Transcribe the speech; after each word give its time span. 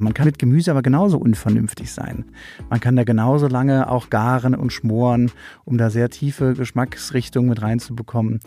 Man 0.00 0.14
kann 0.14 0.26
mit 0.26 0.38
Gemüse 0.38 0.70
aber 0.70 0.82
genauso 0.82 1.18
unvernünftig 1.18 1.92
sein. 1.92 2.24
Man 2.70 2.80
kann 2.80 2.96
da 2.96 3.04
genauso 3.04 3.48
lange 3.48 3.88
auch 3.90 4.10
garen 4.10 4.54
und 4.54 4.72
schmoren, 4.72 5.30
um 5.64 5.78
da 5.78 5.90
sehr 5.90 6.08
tiefe 6.08 6.54
Geschmacksrichtungen 6.54 7.50
mit 7.50 7.62
reinzubekommen. 7.62 8.40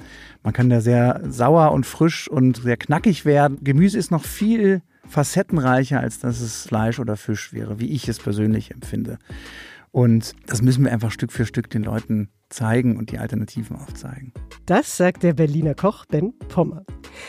Man 0.43 0.53
kann 0.53 0.69
da 0.69 0.81
sehr 0.81 1.21
sauer 1.29 1.71
und 1.71 1.85
frisch 1.85 2.27
und 2.27 2.57
sehr 2.57 2.77
knackig 2.77 3.23
werden. 3.25 3.59
Gemüse 3.63 3.97
ist 3.97 4.11
noch 4.11 4.25
viel 4.25 4.81
facettenreicher, 5.07 5.99
als 5.99 6.19
dass 6.19 6.41
es 6.41 6.65
Fleisch 6.65 6.99
oder 6.99 7.17
Fisch 7.17 7.53
wäre, 7.53 7.79
wie 7.79 7.91
ich 7.91 8.07
es 8.07 8.19
persönlich 8.19 8.71
empfinde. 8.71 9.19
Und 9.93 10.33
das 10.47 10.63
müssen 10.63 10.83
wir 10.83 10.91
einfach 10.91 11.11
Stück 11.11 11.31
für 11.31 11.45
Stück 11.45 11.69
den 11.69 11.83
Leuten 11.83 12.29
zeigen 12.49 12.97
und 12.97 13.11
die 13.11 13.19
Alternativen 13.19 13.77
aufzeigen. 13.77 14.33
Das 14.65 14.97
sagt 14.97 15.21
der 15.21 15.33
Berliner 15.33 15.75
Koch 15.75 16.05
Ben 16.07 16.33
Pommer. 16.49 16.83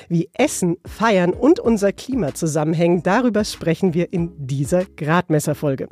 Wie 0.09 0.31
Essen, 0.33 0.77
Feiern 0.87 1.35
und 1.35 1.61
unser 1.61 1.93
Klima 1.93 2.33
zusammenhängen, 2.33 3.03
darüber 3.03 3.45
sprechen 3.45 3.93
wir 3.93 4.15
in 4.15 4.33
dieser 4.39 4.87
Gradmesserfolge. 4.87 5.89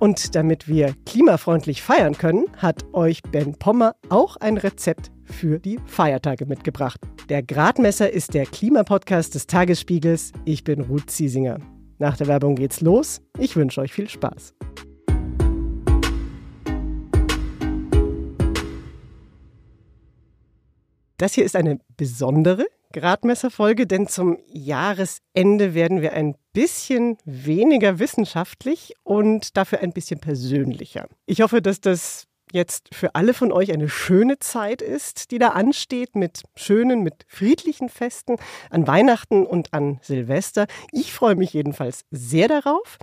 Und 0.00 0.34
damit 0.34 0.66
wir 0.66 0.92
klimafreundlich 1.06 1.82
feiern 1.82 2.18
können, 2.18 2.46
hat 2.56 2.84
euch 2.92 3.22
Ben 3.22 3.54
Pommer 3.54 3.94
auch 4.08 4.36
ein 4.38 4.56
Rezept 4.56 5.12
für 5.22 5.60
die 5.60 5.78
Feiertage 5.86 6.46
mitgebracht. 6.46 7.00
Der 7.28 7.44
Gradmesser 7.44 8.12
ist 8.12 8.34
der 8.34 8.46
Klimapodcast 8.46 9.36
des 9.36 9.46
Tagesspiegels. 9.46 10.32
Ich 10.44 10.64
bin 10.64 10.80
Ruth 10.80 11.10
Ziesinger. 11.10 11.58
Nach 11.98 12.16
der 12.16 12.26
Werbung 12.26 12.56
geht's 12.56 12.80
los. 12.80 13.20
Ich 13.38 13.54
wünsche 13.54 13.80
euch 13.80 13.92
viel 13.92 14.08
Spaß. 14.08 14.54
Das 21.18 21.34
hier 21.34 21.44
ist 21.44 21.56
eine 21.56 21.80
besondere 21.96 22.66
Gradmesserfolge, 22.92 23.88
denn 23.88 24.06
zum 24.06 24.38
Jahresende 24.46 25.74
werden 25.74 26.00
wir 26.00 26.12
ein 26.12 26.36
bisschen 26.52 27.18
weniger 27.24 27.98
wissenschaftlich 27.98 28.94
und 29.02 29.56
dafür 29.56 29.80
ein 29.80 29.92
bisschen 29.92 30.20
persönlicher. 30.20 31.08
Ich 31.26 31.40
hoffe, 31.40 31.60
dass 31.60 31.80
das 31.80 32.28
jetzt 32.52 32.94
für 32.94 33.16
alle 33.16 33.34
von 33.34 33.50
euch 33.50 33.72
eine 33.72 33.88
schöne 33.88 34.38
Zeit 34.38 34.80
ist, 34.80 35.32
die 35.32 35.38
da 35.38 35.48
ansteht, 35.48 36.14
mit 36.14 36.44
schönen, 36.54 37.02
mit 37.02 37.26
friedlichen 37.26 37.88
Festen 37.88 38.36
an 38.70 38.86
Weihnachten 38.86 39.44
und 39.44 39.74
an 39.74 39.98
Silvester. 40.02 40.66
Ich 40.92 41.12
freue 41.12 41.34
mich 41.34 41.52
jedenfalls 41.52 42.04
sehr 42.12 42.46
darauf. 42.46 42.96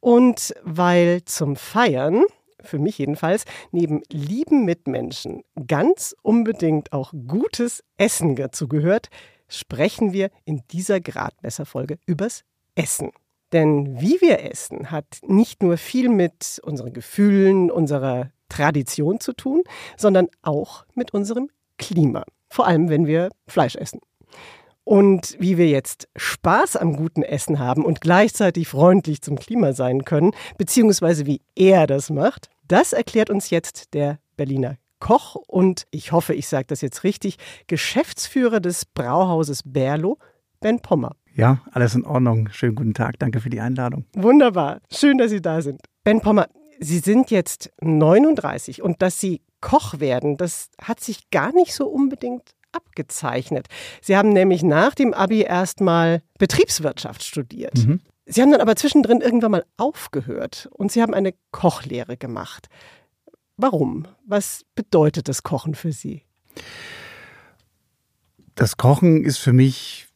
Und 0.00 0.54
weil 0.64 1.26
zum 1.26 1.56
Feiern 1.56 2.24
für 2.62 2.78
mich 2.78 2.98
jedenfalls, 2.98 3.44
neben 3.72 4.02
lieben 4.10 4.64
Mitmenschen 4.64 5.42
ganz 5.66 6.14
unbedingt 6.22 6.92
auch 6.92 7.12
gutes 7.26 7.82
Essen 7.96 8.36
dazu 8.36 8.68
gehört, 8.68 9.08
sprechen 9.48 10.12
wir 10.12 10.30
in 10.44 10.62
dieser 10.70 11.00
Gradmesserfolge 11.00 11.98
übers 12.06 12.44
Essen. 12.74 13.10
Denn 13.52 14.00
wie 14.00 14.20
wir 14.20 14.44
essen, 14.44 14.90
hat 14.90 15.18
nicht 15.26 15.62
nur 15.62 15.76
viel 15.76 16.08
mit 16.08 16.60
unseren 16.64 16.92
Gefühlen, 16.92 17.70
unserer 17.70 18.30
Tradition 18.48 19.20
zu 19.20 19.32
tun, 19.32 19.62
sondern 19.96 20.28
auch 20.42 20.84
mit 20.94 21.12
unserem 21.12 21.50
Klima. 21.78 22.24
Vor 22.48 22.66
allem, 22.66 22.88
wenn 22.88 23.06
wir 23.06 23.30
Fleisch 23.46 23.76
essen. 23.76 24.00
Und 24.90 25.36
wie 25.38 25.56
wir 25.56 25.68
jetzt 25.68 26.08
Spaß 26.16 26.74
am 26.74 26.96
guten 26.96 27.22
Essen 27.22 27.60
haben 27.60 27.84
und 27.84 28.00
gleichzeitig 28.00 28.66
freundlich 28.66 29.22
zum 29.22 29.38
Klima 29.38 29.72
sein 29.72 30.04
können, 30.04 30.32
beziehungsweise 30.58 31.26
wie 31.26 31.42
er 31.54 31.86
das 31.86 32.10
macht, 32.10 32.48
das 32.66 32.92
erklärt 32.92 33.30
uns 33.30 33.50
jetzt 33.50 33.94
der 33.94 34.18
Berliner 34.36 34.78
Koch 34.98 35.36
und 35.36 35.86
ich 35.92 36.10
hoffe, 36.10 36.34
ich 36.34 36.48
sage 36.48 36.64
das 36.66 36.80
jetzt 36.80 37.04
richtig, 37.04 37.36
Geschäftsführer 37.68 38.58
des 38.58 38.84
Brauhauses 38.84 39.62
Berlo, 39.64 40.18
Ben 40.58 40.80
Pommer. 40.80 41.14
Ja, 41.36 41.60
alles 41.70 41.94
in 41.94 42.04
Ordnung. 42.04 42.48
Schönen 42.50 42.74
guten 42.74 42.92
Tag. 42.92 43.16
Danke 43.20 43.38
für 43.38 43.48
die 43.48 43.60
Einladung. 43.60 44.06
Wunderbar. 44.16 44.80
Schön, 44.90 45.18
dass 45.18 45.30
Sie 45.30 45.40
da 45.40 45.62
sind. 45.62 45.82
Ben 46.02 46.20
Pommer, 46.20 46.48
Sie 46.80 46.98
sind 46.98 47.30
jetzt 47.30 47.70
39 47.80 48.82
und 48.82 49.02
dass 49.02 49.20
Sie 49.20 49.40
Koch 49.60 50.00
werden, 50.00 50.36
das 50.36 50.68
hat 50.82 50.98
sich 50.98 51.30
gar 51.30 51.52
nicht 51.52 51.74
so 51.74 51.86
unbedingt 51.86 52.56
abgezeichnet. 52.72 53.66
Sie 54.00 54.16
haben 54.16 54.30
nämlich 54.30 54.62
nach 54.62 54.94
dem 54.94 55.14
Abi 55.14 55.42
erstmal 55.42 56.22
Betriebswirtschaft 56.38 57.22
studiert. 57.22 57.76
Mhm. 57.78 58.00
Sie 58.26 58.42
haben 58.42 58.52
dann 58.52 58.60
aber 58.60 58.76
zwischendrin 58.76 59.20
irgendwann 59.20 59.50
mal 59.50 59.64
aufgehört 59.76 60.68
und 60.72 60.92
Sie 60.92 61.02
haben 61.02 61.14
eine 61.14 61.34
Kochlehre 61.50 62.16
gemacht. 62.16 62.68
Warum? 63.56 64.06
Was 64.26 64.64
bedeutet 64.74 65.28
das 65.28 65.42
Kochen 65.42 65.74
für 65.74 65.92
Sie? 65.92 66.22
Das 68.54 68.76
Kochen 68.76 69.24
ist 69.24 69.38
für 69.38 69.52
mich 69.52 70.06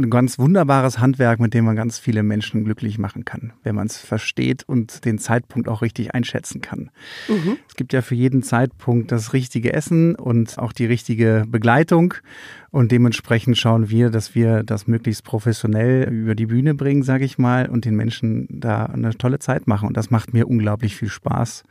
ein 0.00 0.10
ganz 0.10 0.38
wunderbares 0.38 0.98
Handwerk, 0.98 1.40
mit 1.40 1.54
dem 1.54 1.64
man 1.64 1.76
ganz 1.76 1.98
viele 1.98 2.22
Menschen 2.22 2.64
glücklich 2.64 2.98
machen 2.98 3.24
kann, 3.24 3.52
wenn 3.62 3.74
man 3.74 3.86
es 3.86 3.98
versteht 3.98 4.64
und 4.66 5.04
den 5.04 5.18
Zeitpunkt 5.18 5.68
auch 5.68 5.82
richtig 5.82 6.14
einschätzen 6.14 6.60
kann. 6.60 6.90
Mhm. 7.28 7.58
Es 7.68 7.76
gibt 7.76 7.92
ja 7.92 8.02
für 8.02 8.14
jeden 8.14 8.42
Zeitpunkt 8.42 9.12
das 9.12 9.32
richtige 9.32 9.72
Essen 9.72 10.14
und 10.14 10.58
auch 10.58 10.72
die 10.72 10.86
richtige 10.86 11.44
Begleitung. 11.48 12.14
Und 12.70 12.92
dementsprechend 12.92 13.58
schauen 13.58 13.90
wir, 13.90 14.10
dass 14.10 14.34
wir 14.34 14.62
das 14.62 14.86
möglichst 14.86 15.24
professionell 15.24 16.08
über 16.08 16.34
die 16.34 16.46
Bühne 16.46 16.74
bringen, 16.74 17.02
sage 17.02 17.24
ich 17.24 17.36
mal, 17.36 17.68
und 17.68 17.84
den 17.84 17.96
Menschen 17.96 18.46
da 18.48 18.86
eine 18.86 19.16
tolle 19.16 19.40
Zeit 19.40 19.66
machen. 19.66 19.88
Und 19.88 19.96
das 19.96 20.10
macht 20.10 20.32
mir 20.32 20.48
unglaublich 20.48 20.96
viel 20.96 21.08
Spaß. 21.08 21.64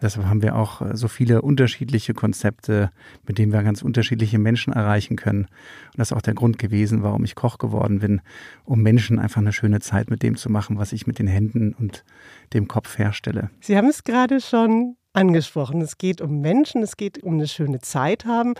Deshalb 0.00 0.26
haben 0.26 0.42
wir 0.42 0.56
auch 0.56 0.80
äh, 0.80 0.96
so 0.96 1.08
viele 1.08 1.42
unterschiedliche 1.42 2.14
Konzepte, 2.14 2.90
mit 3.26 3.38
denen 3.38 3.52
wir 3.52 3.62
ganz 3.62 3.82
unterschiedliche 3.82 4.38
Menschen 4.38 4.72
erreichen 4.72 5.16
können. 5.16 5.44
Und 5.44 5.98
das 5.98 6.10
ist 6.10 6.16
auch 6.16 6.22
der 6.22 6.34
Grund 6.34 6.58
gewesen, 6.58 7.02
warum 7.02 7.24
ich 7.24 7.34
Koch 7.34 7.58
geworden 7.58 7.98
bin, 8.00 8.20
um 8.64 8.82
Menschen 8.82 9.18
einfach 9.18 9.40
eine 9.40 9.52
schöne 9.52 9.80
Zeit 9.80 10.10
mit 10.10 10.22
dem 10.22 10.36
zu 10.36 10.50
machen, 10.50 10.78
was 10.78 10.92
ich 10.92 11.06
mit 11.06 11.18
den 11.18 11.26
Händen 11.26 11.74
und 11.74 12.04
dem 12.52 12.68
Kopf 12.68 12.98
herstelle. 12.98 13.50
Sie 13.60 13.76
haben 13.76 13.88
es 13.88 14.04
gerade 14.04 14.40
schon 14.40 14.96
angesprochen. 15.12 15.80
Es 15.80 15.98
geht 15.98 16.20
um 16.20 16.40
Menschen, 16.40 16.82
es 16.82 16.96
geht 16.96 17.22
um 17.22 17.34
eine 17.34 17.48
schöne 17.48 17.80
Zeit 17.80 18.24
haben. 18.24 18.54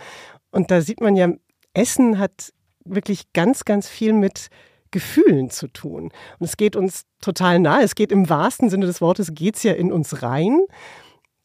Und 0.51 0.71
da 0.71 0.81
sieht 0.81 1.01
man 1.01 1.15
ja, 1.15 1.29
Essen 1.73 2.17
hat 2.19 2.53
wirklich 2.83 3.31
ganz, 3.33 3.65
ganz 3.65 3.87
viel 3.87 4.13
mit 4.13 4.49
Gefühlen 4.91 5.49
zu 5.49 5.67
tun. 5.67 6.11
Und 6.39 6.45
es 6.45 6.57
geht 6.57 6.75
uns 6.75 7.05
total 7.21 7.59
nahe. 7.59 7.83
Es 7.83 7.95
geht 7.95 8.11
im 8.11 8.29
wahrsten 8.29 8.69
Sinne 8.69 8.87
des 8.87 9.01
Wortes, 9.01 9.33
geht 9.33 9.55
es 9.55 9.63
ja 9.63 9.73
in 9.73 9.91
uns 9.91 10.23
rein. 10.23 10.59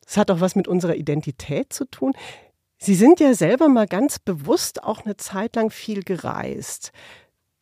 Es 0.06 0.16
hat 0.16 0.30
auch 0.30 0.40
was 0.40 0.56
mit 0.56 0.68
unserer 0.68 0.96
Identität 0.96 1.72
zu 1.72 1.84
tun. 1.86 2.12
Sie 2.78 2.94
sind 2.94 3.20
ja 3.20 3.34
selber 3.34 3.68
mal 3.68 3.86
ganz 3.86 4.18
bewusst 4.18 4.82
auch 4.82 5.04
eine 5.04 5.16
Zeit 5.16 5.56
lang 5.56 5.70
viel 5.70 6.02
gereist. 6.02 6.92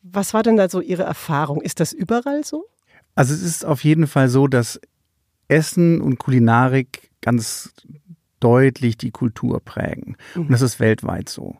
Was 0.01 0.33
war 0.33 0.43
denn 0.43 0.57
da 0.57 0.67
so 0.69 0.81
Ihre 0.81 1.03
Erfahrung? 1.03 1.61
Ist 1.61 1.79
das 1.79 1.93
überall 1.93 2.43
so? 2.43 2.65
Also 3.15 3.33
es 3.33 3.41
ist 3.41 3.63
auf 3.63 3.83
jeden 3.83 4.07
Fall 4.07 4.27
so, 4.27 4.47
dass 4.47 4.81
Essen 5.47 6.01
und 6.01 6.17
Kulinarik 6.19 7.11
ganz 7.21 7.73
deutlich 8.43 8.97
die 8.97 9.11
Kultur 9.11 9.61
prägen. 9.61 10.17
Und 10.35 10.51
das 10.51 10.61
ist 10.61 10.81
weltweit 10.81 11.29
so. 11.29 11.55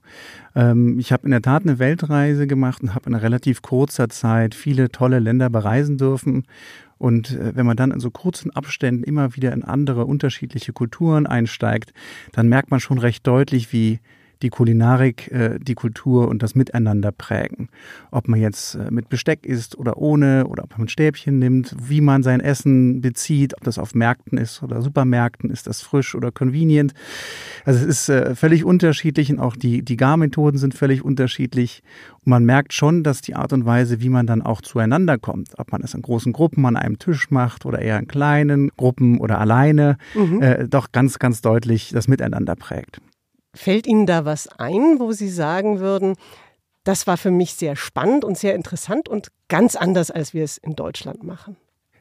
Ähm, 0.53 0.99
ich 0.99 1.13
habe 1.13 1.23
in 1.23 1.31
der 1.31 1.41
Tat 1.41 1.63
eine 1.63 1.79
Weltreise 1.79 2.45
gemacht 2.45 2.83
und 2.83 2.93
habe 2.93 3.09
in 3.09 3.15
relativ 3.15 3.61
kurzer 3.61 4.09
Zeit 4.09 4.53
viele 4.53 4.89
tolle 4.89 5.19
Länder 5.19 5.49
bereisen 5.49 5.97
dürfen. 5.97 6.45
Und 7.03 7.31
äh, 7.31 7.53
wenn 7.53 7.65
man 7.65 7.75
dann 7.75 7.91
in 7.91 7.99
so 7.99 8.11
kurzen 8.11 8.49
Abständen 8.51 9.03
immer 9.03 9.35
wieder 9.35 9.51
in 9.51 9.65
andere 9.65 10.05
unterschiedliche 10.05 10.71
Kulturen 10.71 11.27
einsteigt, 11.27 11.91
dann 12.31 12.47
merkt 12.47 12.71
man 12.71 12.79
schon 12.79 12.97
recht 12.97 13.27
deutlich, 13.27 13.73
wie 13.73 13.99
die 14.43 14.49
Kulinarik, 14.49 15.31
äh, 15.31 15.57
die 15.59 15.73
Kultur 15.73 16.27
und 16.27 16.43
das 16.43 16.53
Miteinander 16.53 17.11
prägen. 17.11 17.69
Ob 18.11 18.27
man 18.27 18.39
jetzt 18.39 18.75
äh, 18.75 18.91
mit 18.91 19.09
Besteck 19.09 19.45
isst 19.45 19.77
oder 19.77 19.97
ohne 19.97 20.45
oder 20.47 20.63
ob 20.63 20.71
man 20.71 20.81
ein 20.81 20.87
Stäbchen 20.89 21.39
nimmt, 21.39 21.75
wie 21.79 22.01
man 22.01 22.21
sein 22.21 22.41
Essen 22.41 23.01
bezieht, 23.01 23.55
ob 23.55 23.63
das 23.63 23.79
auf 23.79 23.95
Märkten 23.95 24.37
ist 24.37 24.61
oder 24.61 24.81
Supermärkten, 24.81 25.49
ist 25.49 25.65
das 25.65 25.81
frisch 25.81 26.13
oder 26.13 26.31
convenient. 26.31 26.93
Also 27.65 27.79
es 27.79 27.85
ist 27.85 28.09
äh, 28.09 28.35
völlig 28.35 28.65
unterschiedlich 28.65 29.31
und 29.31 29.39
auch 29.39 29.55
die, 29.55 29.81
die 29.81 29.97
Garmethoden 29.97 30.59
sind 30.59 30.73
völlig 30.73 31.03
unterschiedlich. 31.03 31.81
Und 32.25 32.29
man 32.29 32.43
merkt 32.43 32.73
schon, 32.73 33.03
dass 33.03 33.21
die 33.21 33.35
Art 33.35 33.53
und 33.53 33.65
Weise, 33.65 34.01
wie 34.01 34.09
man 34.09 34.27
dann 34.27 34.41
auch 34.41 34.61
zueinander 34.61 35.17
kommt, 35.17 35.57
ob 35.57 35.71
man 35.71 35.81
es 35.81 35.93
in 35.93 36.01
großen 36.01 36.33
Gruppen 36.33 36.65
an 36.65 36.75
einem 36.75 36.99
Tisch 36.99 37.31
macht 37.31 37.65
oder 37.65 37.79
eher 37.79 37.97
in 37.97 38.07
kleinen 38.07 38.69
Gruppen 38.75 39.19
oder 39.19 39.39
alleine, 39.39 39.97
mhm. 40.13 40.41
äh, 40.41 40.67
doch 40.67 40.91
ganz, 40.91 41.17
ganz 41.17 41.41
deutlich 41.41 41.91
das 41.93 42.09
Miteinander 42.09 42.55
prägt. 42.55 42.99
Fällt 43.55 43.87
Ihnen 43.87 44.05
da 44.05 44.25
was 44.25 44.47
ein, 44.47 44.99
wo 44.99 45.11
Sie 45.11 45.29
sagen 45.29 45.79
würden, 45.79 46.15
das 46.83 47.07
war 47.07 47.17
für 47.17 47.31
mich 47.31 47.53
sehr 47.53 47.75
spannend 47.75 48.25
und 48.25 48.37
sehr 48.37 48.55
interessant 48.55 49.07
und 49.07 49.29
ganz 49.47 49.75
anders, 49.75 50.11
als 50.11 50.33
wir 50.33 50.43
es 50.43 50.57
in 50.57 50.75
Deutschland 50.75 51.23
machen? 51.23 51.55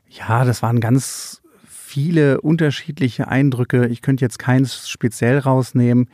Ja, 0.08 0.44
das 0.44 0.62
waren 0.62 0.80
ganz 0.80 1.42
viele 1.68 2.40
unterschiedliche 2.40 3.28
Eindrücke. 3.28 3.86
Ich 3.86 4.02
könnte 4.02 4.24
jetzt 4.24 4.38
keins 4.38 4.88
speziell 4.88 5.38
rausnehmen. 5.38 6.08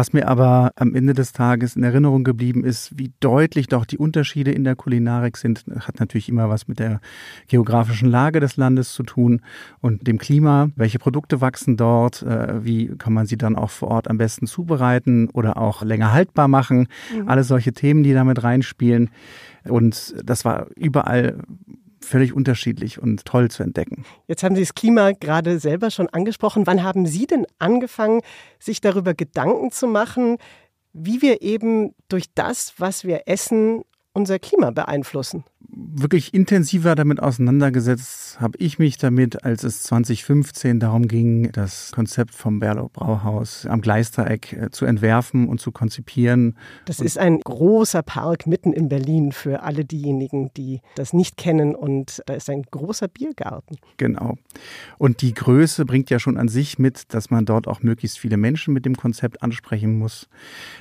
Was 0.00 0.14
mir 0.14 0.28
aber 0.28 0.72
am 0.76 0.94
Ende 0.94 1.12
des 1.12 1.34
Tages 1.34 1.76
in 1.76 1.82
Erinnerung 1.82 2.24
geblieben 2.24 2.64
ist, 2.64 2.98
wie 2.98 3.12
deutlich 3.20 3.66
doch 3.66 3.84
die 3.84 3.98
Unterschiede 3.98 4.50
in 4.50 4.64
der 4.64 4.74
Kulinarik 4.74 5.36
sind, 5.36 5.66
hat 5.78 6.00
natürlich 6.00 6.30
immer 6.30 6.48
was 6.48 6.68
mit 6.68 6.78
der 6.78 7.02
geografischen 7.48 8.08
Lage 8.08 8.40
des 8.40 8.56
Landes 8.56 8.94
zu 8.94 9.02
tun 9.02 9.42
und 9.82 10.06
dem 10.06 10.16
Klima. 10.16 10.70
Welche 10.74 10.98
Produkte 10.98 11.42
wachsen 11.42 11.76
dort? 11.76 12.22
Äh, 12.22 12.64
wie 12.64 12.96
kann 12.96 13.12
man 13.12 13.26
sie 13.26 13.36
dann 13.36 13.56
auch 13.56 13.68
vor 13.68 13.88
Ort 13.88 14.08
am 14.08 14.16
besten 14.16 14.46
zubereiten 14.46 15.28
oder 15.34 15.58
auch 15.58 15.82
länger 15.82 16.14
haltbar 16.14 16.48
machen? 16.48 16.88
Mhm. 17.14 17.28
Alle 17.28 17.44
solche 17.44 17.74
Themen, 17.74 18.02
die 18.02 18.14
damit 18.14 18.42
reinspielen. 18.42 19.10
Und 19.68 20.14
das 20.24 20.46
war 20.46 20.68
überall 20.76 21.42
völlig 22.02 22.32
unterschiedlich 22.32 23.00
und 23.00 23.24
toll 23.24 23.50
zu 23.50 23.62
entdecken. 23.62 24.04
Jetzt 24.26 24.42
haben 24.42 24.54
Sie 24.54 24.62
das 24.62 24.74
Klima 24.74 25.12
gerade 25.12 25.58
selber 25.58 25.90
schon 25.90 26.08
angesprochen. 26.08 26.66
Wann 26.66 26.82
haben 26.82 27.06
Sie 27.06 27.26
denn 27.26 27.46
angefangen, 27.58 28.22
sich 28.58 28.80
darüber 28.80 29.14
Gedanken 29.14 29.70
zu 29.70 29.86
machen, 29.86 30.38
wie 30.92 31.22
wir 31.22 31.42
eben 31.42 31.94
durch 32.08 32.26
das, 32.34 32.74
was 32.78 33.04
wir 33.04 33.22
essen, 33.26 33.82
unser 34.12 34.38
Klima 34.38 34.70
beeinflussen? 34.70 35.44
Wirklich 35.72 36.34
intensiver 36.34 36.94
damit 36.94 37.20
auseinandergesetzt 37.20 38.40
habe 38.40 38.58
ich 38.58 38.78
mich 38.78 38.96
damit, 38.96 39.44
als 39.44 39.64
es 39.64 39.82
2015 39.84 40.80
darum 40.80 41.08
ging, 41.08 41.50
das 41.52 41.92
Konzept 41.92 42.34
vom 42.34 42.60
Berlo 42.60 42.90
Brauhaus 42.92 43.66
am 43.66 43.80
Gleistereck 43.80 44.52
äh, 44.52 44.70
zu 44.70 44.86
entwerfen 44.86 45.48
und 45.48 45.60
zu 45.60 45.72
konzipieren. 45.72 46.56
Das 46.86 47.00
ist 47.00 47.18
ein 47.18 47.40
großer 47.40 48.02
Park 48.02 48.46
mitten 48.46 48.72
in 48.72 48.88
Berlin 48.88 49.32
für 49.32 49.62
alle 49.62 49.84
diejenigen, 49.84 50.50
die 50.56 50.80
das 50.94 51.12
nicht 51.12 51.36
kennen. 51.36 51.74
Und 51.74 52.22
da 52.26 52.34
ist 52.34 52.50
ein 52.50 52.62
großer 52.62 53.08
Biergarten. 53.08 53.76
Genau. 53.96 54.36
Und 54.98 55.22
die 55.22 55.34
Größe 55.34 55.84
bringt 55.84 56.10
ja 56.10 56.18
schon 56.18 56.36
an 56.36 56.48
sich 56.48 56.78
mit, 56.78 57.14
dass 57.14 57.30
man 57.30 57.44
dort 57.44 57.68
auch 57.68 57.82
möglichst 57.82 58.18
viele 58.18 58.36
Menschen 58.36 58.74
mit 58.74 58.84
dem 58.84 58.96
Konzept 58.96 59.42
ansprechen 59.42 59.98
muss. 59.98 60.28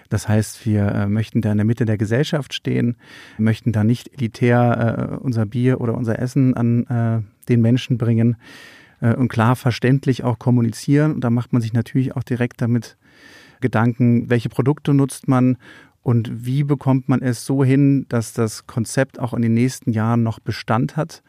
Das 0.10 0.28
heißt, 0.28 0.66
wir 0.66 0.88
äh, 0.88 1.08
möchten 1.08 1.42
da 1.42 1.52
in 1.52 1.58
der 1.58 1.66
Mitte 1.66 1.86
der 1.86 1.98
Gesellschaft 1.98 2.54
stehen, 2.54 2.98
möchten 3.38 3.72
da 3.72 3.84
nicht 3.84 4.14
elitär 4.14 4.79
äh, 4.80 5.18
unser 5.20 5.46
Bier 5.46 5.82
oder 5.82 5.96
unser 5.96 6.20
Essen 6.20 6.54
an 6.56 6.86
äh, 6.88 7.22
den 7.50 7.62
Menschen 7.62 7.98
bringen 7.98 8.38
äh, 9.02 9.14
und 9.14 9.28
klar 9.28 9.56
verständlich 9.56 10.24
auch 10.24 10.40
kommunizieren. 10.40 11.14
Und 11.14 11.24
da 11.24 11.30
macht 11.30 11.54
man 11.54 11.62
sich 11.62 11.74
natürlich 11.74 12.16
auch 12.16 12.24
direkt 12.24 12.62
damit 12.62 12.98
Gedanken, 13.62 14.30
welche 14.30 14.50
Produkte 14.50 14.94
nutzt 14.94 15.28
man 15.28 15.58
und 16.02 16.46
wie 16.46 16.64
bekommt 16.64 17.10
man 17.10 17.22
es 17.22 17.46
so 17.46 17.64
hin, 17.64 18.06
dass 18.10 18.34
das 18.34 18.66
Konzept 18.68 19.20
auch 19.20 19.34
in 19.34 19.42
den 19.42 19.54
nächsten 19.54 19.92
Jahren 19.92 20.24
noch 20.24 20.40
Bestand 20.40 20.96
hat? 20.96 21.22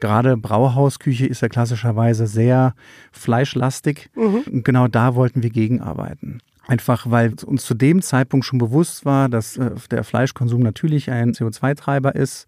Gerade 0.00 0.36
Brauhausküche 0.36 1.26
ist 1.26 1.42
ja 1.42 1.48
klassischerweise 1.48 2.26
sehr 2.26 2.74
fleischlastig. 3.12 4.10
Mhm. 4.16 4.42
Und 4.50 4.64
genau 4.64 4.88
da 4.88 5.14
wollten 5.14 5.42
wir 5.42 5.50
gegenarbeiten. 5.50 6.40
Einfach 6.66 7.08
weil 7.10 7.34
uns 7.44 7.64
zu 7.64 7.74
dem 7.74 8.02
Zeitpunkt 8.02 8.44
schon 8.44 8.58
bewusst 8.58 9.04
war, 9.04 9.28
dass 9.28 9.56
äh, 9.56 9.70
der 9.90 10.02
Fleischkonsum 10.02 10.60
natürlich 10.60 11.10
ein 11.10 11.32
CO2-Treiber 11.32 12.14
ist 12.14 12.46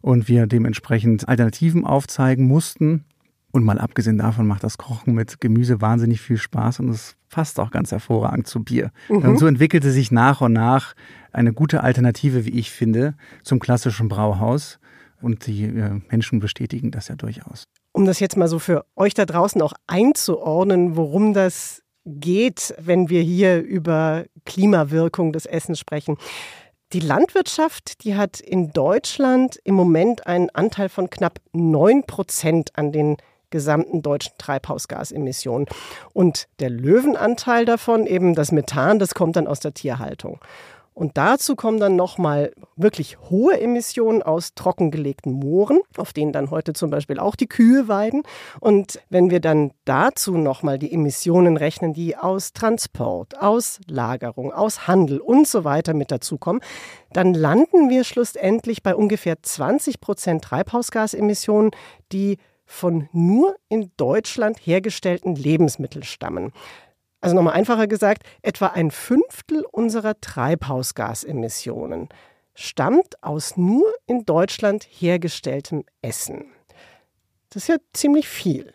und 0.00 0.28
wir 0.28 0.46
dementsprechend 0.46 1.28
Alternativen 1.28 1.84
aufzeigen 1.84 2.46
mussten. 2.46 3.04
Und 3.50 3.64
mal 3.64 3.78
abgesehen 3.78 4.18
davon 4.18 4.46
macht 4.46 4.64
das 4.64 4.78
Kochen 4.78 5.14
mit 5.14 5.40
Gemüse 5.40 5.80
wahnsinnig 5.80 6.20
viel 6.20 6.36
Spaß 6.36 6.80
und 6.80 6.90
es 6.90 7.16
passt 7.30 7.58
auch 7.60 7.70
ganz 7.70 7.90
hervorragend 7.92 8.46
zu 8.46 8.62
Bier. 8.62 8.90
Mhm. 9.08 9.16
Und 9.16 9.38
so 9.38 9.46
entwickelte 9.46 9.90
sich 9.90 10.10
nach 10.10 10.40
und 10.40 10.52
nach 10.52 10.94
eine 11.32 11.52
gute 11.52 11.82
Alternative, 11.82 12.44
wie 12.44 12.58
ich 12.58 12.70
finde, 12.70 13.14
zum 13.42 13.58
klassischen 13.58 14.08
Brauhaus. 14.08 14.78
Und 15.20 15.46
die 15.46 15.64
äh, 15.64 16.00
Menschen 16.10 16.40
bestätigen 16.40 16.90
das 16.90 17.08
ja 17.08 17.16
durchaus. 17.16 17.64
Um 17.92 18.06
das 18.06 18.20
jetzt 18.20 18.36
mal 18.36 18.48
so 18.48 18.58
für 18.58 18.84
euch 18.96 19.14
da 19.14 19.26
draußen 19.26 19.60
auch 19.60 19.72
einzuordnen, 19.86 20.96
worum 20.96 21.34
das 21.34 21.82
geht, 22.08 22.74
wenn 22.78 23.08
wir 23.08 23.22
hier 23.22 23.60
über 23.60 24.24
Klimawirkung 24.44 25.32
des 25.32 25.46
Essens 25.46 25.78
sprechen. 25.78 26.16
Die 26.92 27.00
Landwirtschaft, 27.00 28.02
die 28.04 28.16
hat 28.16 28.40
in 28.40 28.72
Deutschland 28.72 29.60
im 29.64 29.74
Moment 29.74 30.26
einen 30.26 30.48
Anteil 30.50 30.88
von 30.88 31.10
knapp 31.10 31.38
9 31.52 32.04
Prozent 32.04 32.70
an 32.76 32.92
den 32.92 33.18
gesamten 33.50 34.02
deutschen 34.02 34.32
Treibhausgasemissionen. 34.38 35.66
Und 36.12 36.48
der 36.60 36.70
Löwenanteil 36.70 37.64
davon, 37.64 38.06
eben 38.06 38.34
das 38.34 38.52
Methan, 38.52 38.98
das 38.98 39.14
kommt 39.14 39.36
dann 39.36 39.46
aus 39.46 39.60
der 39.60 39.74
Tierhaltung. 39.74 40.40
Und 40.98 41.16
dazu 41.16 41.54
kommen 41.54 41.78
dann 41.78 41.94
nochmal 41.94 42.50
wirklich 42.74 43.20
hohe 43.30 43.60
Emissionen 43.60 44.20
aus 44.20 44.54
trockengelegten 44.56 45.30
Mooren, 45.30 45.78
auf 45.96 46.12
denen 46.12 46.32
dann 46.32 46.50
heute 46.50 46.72
zum 46.72 46.90
Beispiel 46.90 47.20
auch 47.20 47.36
die 47.36 47.46
Kühe 47.46 47.86
weiden. 47.86 48.24
Und 48.58 49.00
wenn 49.08 49.30
wir 49.30 49.38
dann 49.38 49.70
dazu 49.84 50.36
nochmal 50.36 50.76
die 50.76 50.92
Emissionen 50.92 51.56
rechnen, 51.56 51.94
die 51.94 52.16
aus 52.16 52.52
Transport, 52.52 53.40
aus 53.40 53.78
Lagerung, 53.86 54.52
aus 54.52 54.88
Handel 54.88 55.20
und 55.20 55.46
so 55.46 55.62
weiter 55.62 55.94
mit 55.94 56.10
dazukommen, 56.10 56.60
dann 57.12 57.32
landen 57.32 57.90
wir 57.90 58.02
schlussendlich 58.02 58.82
bei 58.82 58.96
ungefähr 58.96 59.40
20 59.40 60.00
Prozent 60.00 60.42
Treibhausgasemissionen, 60.42 61.70
die 62.10 62.38
von 62.64 63.08
nur 63.12 63.54
in 63.68 63.92
Deutschland 63.96 64.58
hergestellten 64.58 65.36
Lebensmitteln 65.36 66.02
stammen. 66.02 66.52
Also 67.20 67.34
nochmal 67.34 67.54
einfacher 67.54 67.86
gesagt, 67.86 68.22
etwa 68.42 68.68
ein 68.68 68.90
Fünftel 68.90 69.64
unserer 69.72 70.20
Treibhausgasemissionen 70.20 72.08
stammt 72.54 73.22
aus 73.22 73.56
nur 73.56 73.84
in 74.06 74.24
Deutschland 74.24 74.84
hergestelltem 74.88 75.84
Essen. 76.02 76.46
Das 77.50 77.62
ist 77.62 77.68
ja 77.68 77.76
ziemlich 77.92 78.28
viel. 78.28 78.72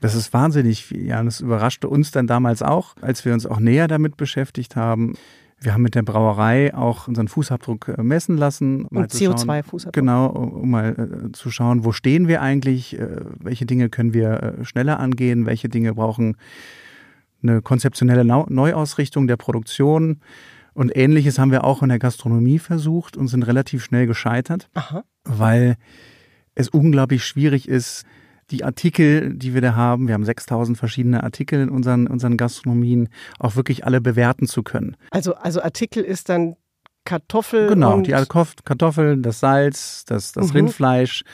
Das 0.00 0.14
ist 0.14 0.32
wahnsinnig 0.32 0.84
viel, 0.84 1.06
ja. 1.06 1.20
Und 1.20 1.26
das 1.26 1.40
überraschte 1.40 1.88
uns 1.88 2.10
dann 2.10 2.26
damals 2.26 2.62
auch, 2.62 2.94
als 3.00 3.24
wir 3.24 3.32
uns 3.32 3.46
auch 3.46 3.58
näher 3.58 3.88
damit 3.88 4.16
beschäftigt 4.16 4.76
haben. 4.76 5.14
Wir 5.58 5.72
haben 5.72 5.82
mit 5.82 5.94
der 5.94 6.02
Brauerei 6.02 6.74
auch 6.74 7.08
unseren 7.08 7.28
Fußabdruck 7.28 7.88
äh, 7.96 8.02
messen 8.02 8.36
lassen. 8.36 8.84
Und 8.86 9.10
CO2-Fußabdruck. 9.10 9.92
Genau, 9.92 10.26
um 10.26 10.70
mal 10.70 11.28
äh, 11.28 11.32
zu 11.32 11.50
schauen, 11.50 11.84
wo 11.84 11.92
stehen 11.92 12.28
wir 12.28 12.42
eigentlich, 12.42 12.98
äh, 12.98 13.20
welche 13.40 13.64
Dinge 13.64 13.88
können 13.88 14.12
wir 14.12 14.58
schneller 14.62 15.00
angehen, 15.00 15.46
welche 15.46 15.70
Dinge 15.70 15.94
brauchen 15.94 16.36
eine 17.42 17.62
konzeptionelle 17.62 18.24
Neuausrichtung 18.24 19.26
der 19.26 19.36
Produktion. 19.36 20.20
Und 20.74 20.94
ähnliches 20.94 21.38
haben 21.38 21.50
wir 21.50 21.64
auch 21.64 21.82
in 21.82 21.88
der 21.88 21.98
Gastronomie 21.98 22.58
versucht 22.58 23.16
und 23.16 23.28
sind 23.28 23.44
relativ 23.44 23.82
schnell 23.82 24.06
gescheitert, 24.06 24.68
Aha. 24.74 25.04
weil 25.24 25.76
es 26.54 26.68
unglaublich 26.68 27.24
schwierig 27.24 27.68
ist, 27.68 28.04
die 28.50 28.62
Artikel, 28.62 29.34
die 29.34 29.54
wir 29.54 29.60
da 29.60 29.74
haben, 29.74 30.06
wir 30.06 30.14
haben 30.14 30.24
6000 30.24 30.78
verschiedene 30.78 31.22
Artikel 31.24 31.60
in 31.60 31.68
unseren, 31.68 32.06
unseren 32.06 32.36
Gastronomien, 32.36 33.08
auch 33.38 33.56
wirklich 33.56 33.84
alle 33.84 34.00
bewerten 34.00 34.46
zu 34.46 34.62
können. 34.62 34.96
Also, 35.10 35.34
also 35.34 35.62
Artikel 35.62 36.04
ist 36.04 36.28
dann 36.28 36.56
Kartoffel. 37.04 37.68
Genau, 37.68 38.00
die 38.00 38.12
Kartoffeln, 38.64 39.22
das 39.22 39.40
Salz, 39.40 40.04
das, 40.04 40.32
das 40.32 40.48
mhm. 40.48 40.52
Rindfleisch, 40.52 41.24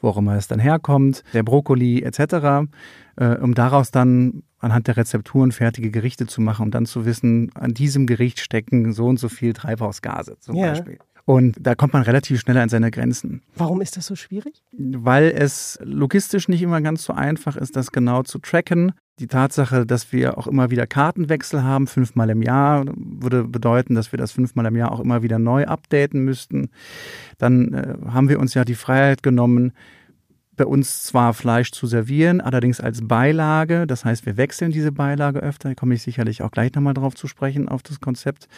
wo 0.00 0.08
auch 0.08 0.16
immer 0.16 0.36
es 0.36 0.48
dann 0.48 0.58
herkommt, 0.58 1.22
der 1.34 1.42
Brokkoli 1.42 2.02
etc., 2.02 2.68
äh, 3.16 3.36
um 3.36 3.54
daraus 3.54 3.90
dann 3.90 4.42
anhand 4.58 4.88
der 4.88 4.96
Rezepturen 4.96 5.52
fertige 5.52 5.90
Gerichte 5.90 6.26
zu 6.26 6.40
machen, 6.40 6.64
um 6.64 6.70
dann 6.70 6.86
zu 6.86 7.04
wissen, 7.04 7.50
an 7.54 7.72
diesem 7.72 8.06
Gericht 8.06 8.40
stecken 8.40 8.92
so 8.92 9.06
und 9.06 9.18
so 9.18 9.28
viel 9.28 9.52
Treibhausgase 9.52 10.38
zum 10.38 10.56
ja. 10.56 10.68
Beispiel. 10.68 10.98
Und 11.30 11.54
da 11.60 11.76
kommt 11.76 11.92
man 11.92 12.02
relativ 12.02 12.40
schnell 12.40 12.56
an 12.56 12.68
seine 12.68 12.90
Grenzen. 12.90 13.40
Warum 13.54 13.80
ist 13.80 13.96
das 13.96 14.06
so 14.06 14.16
schwierig? 14.16 14.64
Weil 14.72 15.30
es 15.30 15.78
logistisch 15.80 16.48
nicht 16.48 16.60
immer 16.60 16.80
ganz 16.80 17.04
so 17.04 17.12
einfach 17.12 17.56
ist, 17.56 17.76
das 17.76 17.92
genau 17.92 18.24
zu 18.24 18.40
tracken. 18.40 18.94
Die 19.20 19.28
Tatsache, 19.28 19.86
dass 19.86 20.12
wir 20.12 20.38
auch 20.38 20.48
immer 20.48 20.72
wieder 20.72 20.88
Kartenwechsel 20.88 21.62
haben, 21.62 21.86
fünfmal 21.86 22.30
im 22.30 22.42
Jahr, 22.42 22.84
würde 22.96 23.44
bedeuten, 23.44 23.94
dass 23.94 24.10
wir 24.10 24.16
das 24.16 24.32
fünfmal 24.32 24.66
im 24.66 24.74
Jahr 24.74 24.90
auch 24.90 24.98
immer 24.98 25.22
wieder 25.22 25.38
neu 25.38 25.66
updaten 25.66 26.24
müssten. 26.24 26.70
Dann 27.38 27.74
äh, 27.74 27.96
haben 28.10 28.28
wir 28.28 28.40
uns 28.40 28.54
ja 28.54 28.64
die 28.64 28.74
Freiheit 28.74 29.22
genommen, 29.22 29.70
bei 30.56 30.66
uns 30.66 31.04
zwar 31.04 31.32
Fleisch 31.32 31.70
zu 31.72 31.86
servieren, 31.86 32.40
allerdings 32.40 32.80
als 32.80 33.06
Beilage. 33.06 33.86
Das 33.86 34.04
heißt, 34.04 34.26
wir 34.26 34.36
wechseln 34.36 34.72
diese 34.72 34.92
Beilage 34.92 35.40
öfter. 35.40 35.70
Da 35.70 35.74
komme 35.74 35.94
ich 35.94 36.02
sicherlich 36.02 36.42
auch 36.42 36.50
gleich 36.50 36.74
nochmal 36.74 36.94
drauf 36.94 37.14
zu 37.14 37.28
sprechen, 37.28 37.68
auf 37.68 37.82
das 37.82 38.00
Konzept. 38.00 38.48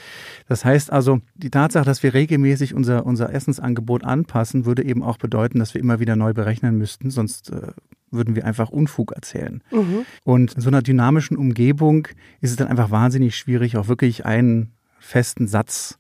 Das 0.49 0.65
heißt 0.65 0.93
also, 0.93 1.21
die 1.35 1.51
Tatsache, 1.51 1.85
dass 1.85 2.03
wir 2.03 2.15
regelmäßig 2.15 2.75
unser, 2.75 3.07
unser 3.07 3.33
Essensangebot 3.33 4.05
anpassen, 4.05 4.65
würde 4.65 4.85
eben 4.85 5.03
auch 5.03 5.19
bedeuten, 5.19 5.59
dass 5.59 5.75
wir 5.75 5.81
immer 5.81 6.01
wieder 6.01 6.17
neu 6.17 6.33
berechnen 6.33 6.77
müssten. 6.77 7.11
Sonst 7.11 7.51
äh, 7.51 7.69
würden 8.11 8.35
wir 8.37 8.45
einfach 8.47 8.71
Unfug 8.71 9.13
erzählen. 9.13 9.63
Mhm. 9.71 10.05
Und 10.25 10.55
in 10.55 10.61
so 10.61 10.69
einer 10.69 10.83
dynamischen 10.83 11.37
Umgebung 11.37 12.09
ist 12.41 12.51
es 12.51 12.57
dann 12.57 12.69
einfach 12.69 12.91
wahnsinnig 12.91 13.37
schwierig, 13.37 13.77
auch 13.77 13.89
wirklich 13.89 14.27
einen 14.27 14.73
festen 14.99 15.47
Satz 15.47 15.99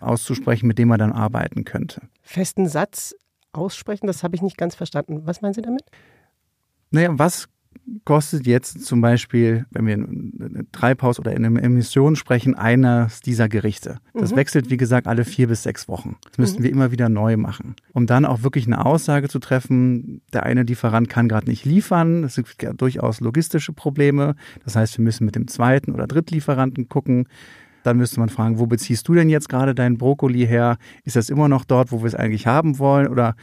auszusprechen, 0.00 0.66
mit 0.66 0.78
dem 0.78 0.88
man 0.88 0.98
dann 0.98 1.12
arbeiten 1.12 1.64
könnte. 1.64 2.02
Festen 2.22 2.68
Satz 2.68 3.14
aussprechen? 3.52 4.06
Das 4.06 4.22
habe 4.22 4.34
ich 4.34 4.42
nicht 4.42 4.56
ganz 4.56 4.74
verstanden. 4.74 5.22
Was 5.24 5.42
meinen 5.42 5.54
Sie 5.54 5.62
damit? 5.62 5.84
Naja, 6.90 7.10
was 7.12 7.48
kostet 8.04 8.46
jetzt 8.46 8.84
zum 8.84 9.00
Beispiel, 9.00 9.66
wenn 9.70 9.86
wir 9.86 9.94
in 9.94 10.68
Treibhaus 10.72 11.18
oder 11.18 11.32
in 11.32 11.44
Emissionen 11.44 12.16
sprechen, 12.16 12.54
eines 12.54 13.20
dieser 13.20 13.48
Gerichte. 13.48 13.98
Das 14.14 14.32
mhm. 14.32 14.36
wechselt, 14.36 14.70
wie 14.70 14.76
gesagt, 14.76 15.06
alle 15.06 15.24
vier 15.24 15.48
bis 15.48 15.62
sechs 15.62 15.88
Wochen. 15.88 16.16
Das 16.24 16.38
müssten 16.38 16.60
mhm. 16.60 16.64
wir 16.64 16.70
immer 16.70 16.90
wieder 16.92 17.08
neu 17.08 17.36
machen. 17.36 17.74
Um 17.92 18.06
dann 18.06 18.24
auch 18.24 18.42
wirklich 18.42 18.66
eine 18.66 18.84
Aussage 18.84 19.28
zu 19.28 19.38
treffen, 19.38 20.22
der 20.32 20.44
eine 20.44 20.62
Lieferant 20.62 21.08
kann 21.08 21.28
gerade 21.28 21.48
nicht 21.48 21.64
liefern. 21.64 22.24
Es 22.24 22.36
gibt 22.36 22.62
ja 22.62 22.72
durchaus 22.72 23.20
logistische 23.20 23.72
Probleme. 23.72 24.36
Das 24.64 24.76
heißt, 24.76 24.98
wir 24.98 25.04
müssen 25.04 25.24
mit 25.24 25.34
dem 25.34 25.48
zweiten 25.48 25.92
oder 25.92 26.06
Drittlieferanten 26.06 26.88
gucken, 26.88 27.26
dann 27.82 27.96
müsste 27.96 28.20
man 28.20 28.28
fragen, 28.28 28.58
wo 28.58 28.66
beziehst 28.66 29.06
du 29.08 29.14
denn 29.14 29.28
jetzt 29.28 29.48
gerade 29.48 29.74
deinen 29.74 29.98
Brokkoli 29.98 30.46
her? 30.46 30.76
Ist 31.04 31.16
das 31.16 31.30
immer 31.30 31.48
noch 31.48 31.64
dort, 31.64 31.92
wo 31.92 32.00
wir 32.00 32.06
es 32.06 32.14
eigentlich 32.14 32.46
haben 32.46 32.78
wollen? 32.78 33.08
Oder 33.08 33.34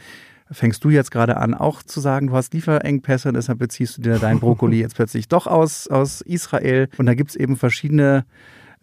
fängst 0.50 0.82
du 0.84 0.90
jetzt 0.90 1.10
gerade 1.10 1.36
an, 1.36 1.54
auch 1.54 1.82
zu 1.82 2.00
sagen, 2.00 2.28
du 2.28 2.34
hast 2.34 2.54
Lieferengpässe, 2.54 3.32
deshalb 3.32 3.58
beziehst 3.58 3.98
du 3.98 4.02
dir 4.02 4.18
deinen 4.18 4.40
Brokkoli 4.40 4.80
jetzt 4.80 4.96
plötzlich 4.96 5.28
doch 5.28 5.46
aus, 5.46 5.88
aus 5.88 6.20
Israel? 6.22 6.88
Und 6.98 7.06
da 7.06 7.14
gibt 7.14 7.30
es 7.30 7.36
eben 7.36 7.56
verschiedene 7.56 8.24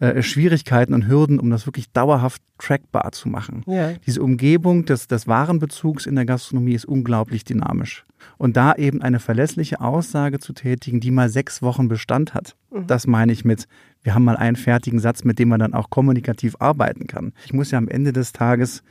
äh, 0.00 0.22
Schwierigkeiten 0.22 0.94
und 0.94 1.08
Hürden, 1.08 1.40
um 1.40 1.50
das 1.50 1.66
wirklich 1.66 1.90
dauerhaft 1.90 2.40
trackbar 2.58 3.10
zu 3.12 3.28
machen. 3.28 3.64
Ja. 3.66 3.92
Diese 4.06 4.22
Umgebung 4.22 4.84
des, 4.84 5.08
des 5.08 5.26
Warenbezugs 5.26 6.06
in 6.06 6.14
der 6.14 6.24
Gastronomie 6.24 6.74
ist 6.74 6.84
unglaublich 6.84 7.44
dynamisch. 7.44 8.06
Und 8.36 8.56
da 8.56 8.74
eben 8.74 9.02
eine 9.02 9.18
verlässliche 9.20 9.80
Aussage 9.80 10.38
zu 10.38 10.52
tätigen, 10.52 11.00
die 11.00 11.10
mal 11.10 11.28
sechs 11.28 11.62
Wochen 11.62 11.88
Bestand 11.88 12.34
hat, 12.34 12.56
Mhm. 12.70 12.86
das 12.86 13.06
meine 13.06 13.32
ich 13.32 13.44
mit, 13.44 13.66
wir 14.02 14.14
haben 14.14 14.24
mal 14.24 14.36
einen 14.36 14.56
fertigen 14.56 15.00
Satz, 15.00 15.24
mit 15.24 15.38
dem 15.38 15.48
man 15.48 15.58
dann 15.60 15.74
auch 15.74 15.90
kommunikativ 15.90 16.56
arbeiten 16.60 17.06
kann. 17.06 17.32
Ich 17.46 17.52
muss 17.52 17.70
ja 17.70 17.78
am 17.78 17.88
Ende 17.88 18.12
des 18.12 18.32
Tages 18.32 18.82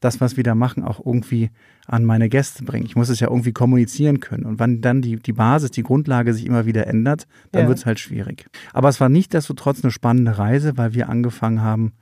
das, 0.00 0.20
was 0.20 0.36
wir 0.36 0.44
da 0.44 0.54
machen, 0.54 0.84
auch 0.84 1.04
irgendwie 1.04 1.50
an 1.86 2.04
meine 2.04 2.28
Gäste 2.28 2.64
bringen. 2.64 2.84
Ich 2.86 2.96
muss 2.96 3.08
es 3.08 3.20
ja 3.20 3.28
irgendwie 3.28 3.52
kommunizieren 3.52 4.20
können. 4.20 4.44
Und 4.44 4.58
wenn 4.58 4.80
dann 4.80 5.00
die, 5.02 5.16
die 5.16 5.32
Basis, 5.32 5.70
die 5.70 5.82
Grundlage 5.82 6.34
sich 6.34 6.46
immer 6.46 6.66
wieder 6.66 6.86
ändert, 6.86 7.26
dann 7.52 7.62
Ja. 7.62 7.68
wird 7.68 7.78
es 7.78 7.86
halt 7.86 7.98
schwierig. 8.00 8.46
Aber 8.72 8.88
es 8.88 9.00
war 9.00 9.08
nichtdestotrotz 9.08 9.82
eine 9.82 9.90
spannende 9.90 10.36
Reise, 10.38 10.76
weil 10.76 10.94
wir 10.94 11.08
angefangen 11.08 11.62
haben, 11.62 11.92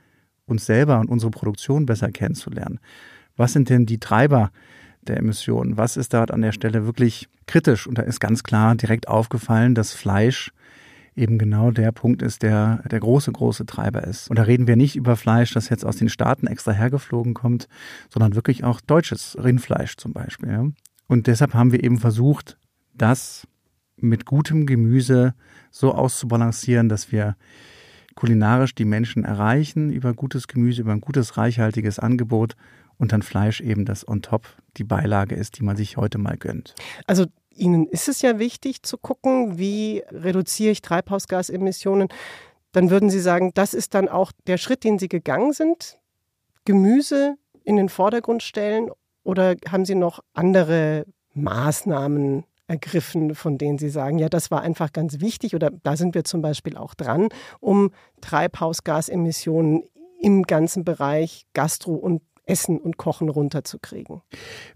uns 0.46 0.66
selber 0.66 0.98
und 1.00 1.08
unsere 1.08 1.30
Produktion 1.30 1.86
besser 1.86 2.10
kennenzulernen. 2.10 2.80
Was 3.36 3.52
sind 3.52 3.70
denn 3.70 3.86
die 3.86 3.98
Treiber 3.98 4.50
der 5.02 5.18
Emissionen? 5.18 5.76
Was 5.76 5.96
ist 5.96 6.14
da 6.14 6.24
an 6.24 6.42
der 6.42 6.52
Stelle 6.52 6.86
wirklich 6.86 7.28
kritisch? 7.46 7.86
Und 7.86 7.98
da 7.98 8.02
ist 8.02 8.20
ganz 8.20 8.42
klar 8.42 8.74
direkt 8.74 9.08
aufgefallen, 9.08 9.74
dass 9.74 9.92
Fleisch 9.92 10.52
eben 11.14 11.38
genau 11.38 11.70
der 11.70 11.92
Punkt 11.92 12.22
ist, 12.22 12.42
der 12.42 12.82
der 12.90 13.00
große, 13.00 13.32
große 13.32 13.66
Treiber 13.66 14.04
ist. 14.04 14.30
Und 14.30 14.38
da 14.38 14.44
reden 14.44 14.66
wir 14.66 14.76
nicht 14.76 14.96
über 14.96 15.16
Fleisch, 15.16 15.52
das 15.52 15.68
jetzt 15.68 15.84
aus 15.84 15.96
den 15.96 16.08
Staaten 16.08 16.46
extra 16.46 16.72
hergeflogen 16.72 17.34
kommt, 17.34 17.68
sondern 18.08 18.34
wirklich 18.34 18.64
auch 18.64 18.80
deutsches 18.80 19.36
Rindfleisch 19.42 19.96
zum 19.96 20.12
Beispiel. 20.12 20.72
Und 21.08 21.26
deshalb 21.26 21.54
haben 21.54 21.72
wir 21.72 21.84
eben 21.84 21.98
versucht, 21.98 22.56
das 22.94 23.46
mit 23.96 24.24
gutem 24.24 24.66
Gemüse 24.66 25.34
so 25.70 25.92
auszubalancieren, 25.94 26.88
dass 26.88 27.12
wir 27.12 27.36
kulinarisch 28.14 28.74
die 28.74 28.84
Menschen 28.84 29.24
erreichen 29.24 29.90
über 29.90 30.14
gutes 30.14 30.48
Gemüse, 30.48 30.82
über 30.82 30.92
ein 30.92 31.00
gutes, 31.00 31.36
reichhaltiges 31.36 31.98
Angebot 31.98 32.56
und 32.98 33.12
dann 33.12 33.22
Fleisch 33.22 33.60
eben 33.60 33.84
das 33.84 34.06
on 34.06 34.22
top 34.22 34.46
die 34.76 34.84
Beilage 34.84 35.34
ist, 35.34 35.58
die 35.58 35.62
man 35.62 35.76
sich 35.76 35.96
heute 35.96 36.18
mal 36.18 36.36
gönnt. 36.36 36.74
Also 37.06 37.26
Ihnen 37.54 37.86
ist 37.86 38.08
es 38.08 38.22
ja 38.22 38.38
wichtig 38.38 38.82
zu 38.82 38.96
gucken, 38.96 39.58
wie 39.58 40.02
reduziere 40.10 40.72
ich 40.72 40.82
Treibhausgasemissionen. 40.82 42.08
Dann 42.72 42.90
würden 42.90 43.10
Sie 43.10 43.20
sagen, 43.20 43.52
das 43.54 43.74
ist 43.74 43.94
dann 43.94 44.08
auch 44.08 44.32
der 44.46 44.56
Schritt, 44.56 44.84
den 44.84 44.98
Sie 44.98 45.08
gegangen 45.08 45.52
sind, 45.52 45.98
Gemüse 46.64 47.36
in 47.64 47.76
den 47.76 47.88
Vordergrund 47.88 48.42
stellen 48.42 48.90
oder 49.24 49.56
haben 49.68 49.84
Sie 49.84 49.94
noch 49.94 50.20
andere 50.32 51.04
Maßnahmen 51.34 52.44
ergriffen, 52.66 53.34
von 53.34 53.58
denen 53.58 53.78
Sie 53.78 53.90
sagen, 53.90 54.18
ja, 54.18 54.28
das 54.28 54.50
war 54.50 54.62
einfach 54.62 54.92
ganz 54.92 55.20
wichtig 55.20 55.54
oder 55.54 55.70
da 55.70 55.96
sind 55.96 56.14
wir 56.14 56.24
zum 56.24 56.40
Beispiel 56.40 56.76
auch 56.76 56.94
dran, 56.94 57.28
um 57.60 57.90
Treibhausgasemissionen 58.20 59.84
im 60.20 60.44
ganzen 60.44 60.84
Bereich 60.84 61.44
Gastro 61.52 61.94
und 61.94 62.22
Essen 62.52 62.78
und 62.78 62.96
Kochen 62.98 63.28
runterzukriegen. 63.28 64.20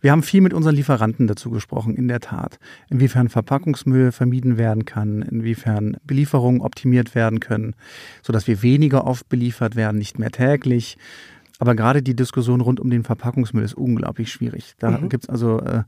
Wir 0.01 0.13
haben 0.13 0.23
viel 0.23 0.41
mit 0.41 0.55
unseren 0.55 0.75
Lieferanten 0.75 1.27
dazu 1.27 1.51
gesprochen, 1.51 1.95
in 1.95 2.09
der 2.09 2.21
Tat. 2.21 2.59
Inwiefern 2.91 3.29
Verpackungsmüll 3.29 4.13
vermieden 4.13 4.57
werden 4.57 4.85
kann, 4.87 5.23
inwiefern 5.23 5.97
Belieferungen 6.05 6.61
optimiert 6.63 7.15
werden 7.15 7.41
können, 7.41 7.75
sodass 8.23 8.47
wir 8.47 8.63
weniger 8.63 9.07
oft 9.07 9.29
beliefert 9.29 9.77
werden, 9.77 9.99
nicht 9.99 10.19
mehr 10.19 10.31
täglich. 10.31 10.97
Aber 11.59 11.75
gerade 11.75 12.03
die 12.03 12.17
Diskussion 12.17 12.61
rund 12.61 12.81
um 12.81 12.91
den 12.91 13.03
Verpackungsmüll 13.05 13.65
ist 13.65 13.75
unglaublich 13.75 14.31
schwierig. 14.33 14.75
Da 14.79 14.91
Mhm. 14.91 15.09
gibt's 15.09 15.29
also 15.29 15.61
äh, 15.61 15.85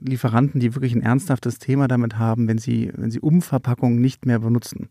Lieferanten, 0.00 0.58
die 0.60 0.74
wirklich 0.74 0.94
ein 0.94 1.02
ernsthaftes 1.02 1.58
Thema 1.58 1.86
damit 1.88 2.18
haben, 2.18 2.48
wenn 2.48 2.58
sie, 2.58 2.90
wenn 2.96 3.10
sie 3.10 3.20
Umverpackungen 3.20 4.00
nicht 4.00 4.26
mehr 4.26 4.38
benutzen. 4.40 4.88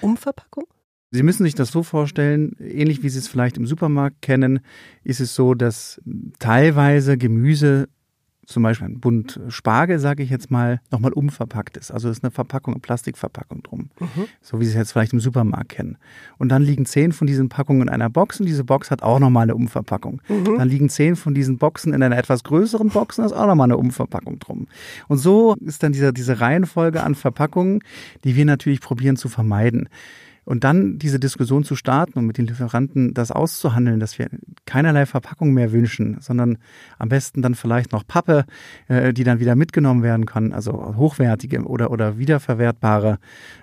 Umverpackung? 0.00 0.64
Sie 1.12 1.22
müssen 1.22 1.44
sich 1.44 1.54
das 1.54 1.70
so 1.70 1.82
vorstellen, 1.82 2.56
ähnlich 2.58 3.02
wie 3.02 3.10
Sie 3.10 3.18
es 3.18 3.28
vielleicht 3.28 3.58
im 3.58 3.66
Supermarkt 3.66 4.22
kennen, 4.22 4.60
ist 5.04 5.20
es 5.20 5.34
so, 5.34 5.54
dass 5.54 6.00
teilweise 6.38 7.18
Gemüse, 7.18 7.88
zum 8.46 8.62
Beispiel 8.64 8.88
ein 8.88 8.98
Bund 8.98 9.38
Spargel, 9.48 9.98
sage 9.98 10.22
ich 10.22 10.30
jetzt 10.30 10.50
mal, 10.50 10.80
nochmal 10.90 11.12
umverpackt 11.12 11.76
ist. 11.76 11.90
Also 11.92 12.08
es 12.08 12.18
ist 12.18 12.24
eine 12.24 12.30
Verpackung, 12.32 12.74
eine 12.74 12.80
Plastikverpackung 12.80 13.62
drum, 13.62 13.90
Mhm. 14.00 14.24
so 14.40 14.58
wie 14.58 14.64
Sie 14.64 14.70
es 14.70 14.76
jetzt 14.76 14.92
vielleicht 14.92 15.12
im 15.12 15.20
Supermarkt 15.20 15.68
kennen. 15.68 15.96
Und 16.38 16.48
dann 16.48 16.62
liegen 16.62 16.84
zehn 16.86 17.12
von 17.12 17.26
diesen 17.26 17.48
Packungen 17.50 17.82
in 17.82 17.88
einer 17.88 18.10
Box 18.10 18.40
und 18.40 18.46
diese 18.46 18.64
Box 18.64 18.90
hat 18.90 19.02
auch 19.02 19.20
nochmal 19.20 19.44
eine 19.44 19.54
Umverpackung. 19.54 20.20
Mhm. 20.28 20.56
Dann 20.58 20.68
liegen 20.68 20.88
zehn 20.88 21.14
von 21.14 21.34
diesen 21.34 21.58
Boxen 21.58 21.92
in 21.94 22.02
einer 22.02 22.16
etwas 22.18 22.42
größeren 22.42 22.88
Box 22.88 23.18
und 23.18 23.22
da 23.22 23.26
ist 23.26 23.32
auch 23.40 23.46
nochmal 23.46 23.66
eine 23.66 23.76
Umverpackung 23.76 24.38
drum. 24.38 24.66
Und 25.08 25.18
so 25.18 25.54
ist 25.60 25.82
dann 25.82 25.92
diese, 25.92 26.12
diese 26.12 26.40
Reihenfolge 26.40 27.02
an 27.02 27.14
Verpackungen, 27.14 27.80
die 28.24 28.34
wir 28.34 28.46
natürlich 28.46 28.80
probieren 28.80 29.16
zu 29.16 29.28
vermeiden. 29.28 29.88
Und 30.44 30.64
dann 30.64 30.98
diese 30.98 31.20
Diskussion 31.20 31.62
zu 31.62 31.76
starten 31.76 32.18
und 32.18 32.26
mit 32.26 32.36
den 32.36 32.46
Lieferanten 32.46 33.14
das 33.14 33.30
auszuhandeln, 33.30 34.00
dass 34.00 34.18
wir 34.18 34.28
keinerlei 34.66 35.06
Verpackung 35.06 35.52
mehr 35.54 35.70
wünschen, 35.70 36.16
sondern 36.20 36.58
am 36.98 37.08
besten 37.08 37.42
dann 37.42 37.54
vielleicht 37.54 37.92
noch 37.92 38.06
Pappe, 38.06 38.44
äh, 38.88 39.12
die 39.12 39.22
dann 39.22 39.38
wieder 39.38 39.54
mitgenommen 39.54 40.02
werden 40.02 40.26
kann, 40.26 40.52
also 40.52 40.96
hochwertige 40.96 41.62
oder, 41.62 41.90
oder 41.92 42.18
wiederverwertbare 42.18 43.18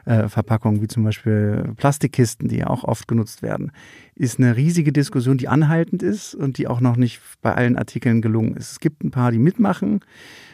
äh, 0.06 0.30
Verpackungen, 0.30 0.82
wie 0.82 0.88
zum 0.88 1.04
Beispiel 1.04 1.74
Plastikkisten, 1.76 2.48
die 2.48 2.58
ja 2.60 2.68
auch 2.68 2.86
oft 2.86 3.08
genutzt 3.08 3.42
werden, 3.42 3.72
ist 4.16 4.40
eine 4.40 4.56
riesige 4.56 4.94
Diskussion, 4.94 5.38
die 5.38 5.48
anhaltend 5.48 6.02
ist 6.02 6.34
und 6.36 6.58
die 6.58 6.68
auch 6.68 6.80
noch 6.80 6.96
nicht 6.96 7.22
bei 7.42 7.56
allen 7.56 7.78
Artikeln 7.78 8.22
gelungen 8.22 8.56
ist. 8.56 8.72
Es 8.72 8.80
gibt 8.80 9.04
ein 9.04 9.12
paar, 9.12 9.32
die 9.32 9.40
mitmachen. 9.40 10.02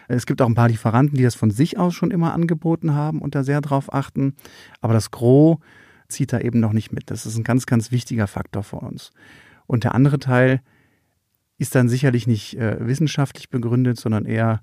Es 0.08 0.26
gibt 0.26 0.42
auch 0.42 0.48
ein 0.48 0.56
paar 0.56 0.70
Lieferanten, 0.70 1.18
die 1.18 1.24
das 1.24 1.36
von 1.36 1.50
sich 1.50 1.78
aus 1.78 1.96
schon 1.96 2.12
immer 2.12 2.34
angeboten 2.34 2.94
haben 2.94 3.22
und 3.22 3.34
da 3.34 3.44
sehr 3.44 3.62
drauf 3.62 3.92
achten. 3.94 4.36
Aber 4.82 4.94
das 4.94 5.10
Gros 5.10 5.58
zieht 6.08 6.34
da 6.34 6.40
eben 6.40 6.60
noch 6.60 6.74
nicht 6.74 6.92
mit. 6.92 7.12
Das 7.12 7.26
ist 7.26 7.38
ein 7.38 7.44
ganz, 7.44 7.66
ganz 7.66 7.92
wichtiger 7.92 8.28
Faktor 8.28 8.64
für 8.64 8.78
uns. 8.78 9.12
Und 9.68 9.84
der 9.84 9.96
andere 9.96 10.20
Teil 10.20 10.62
ist 11.58 11.76
dann 11.76 11.90
sicherlich 11.90 12.28
nicht 12.28 12.58
äh, 12.58 12.78
wissenschaftlich 12.80 13.50
begründet, 13.50 13.98
sondern 13.98 14.26
eher 14.26 14.62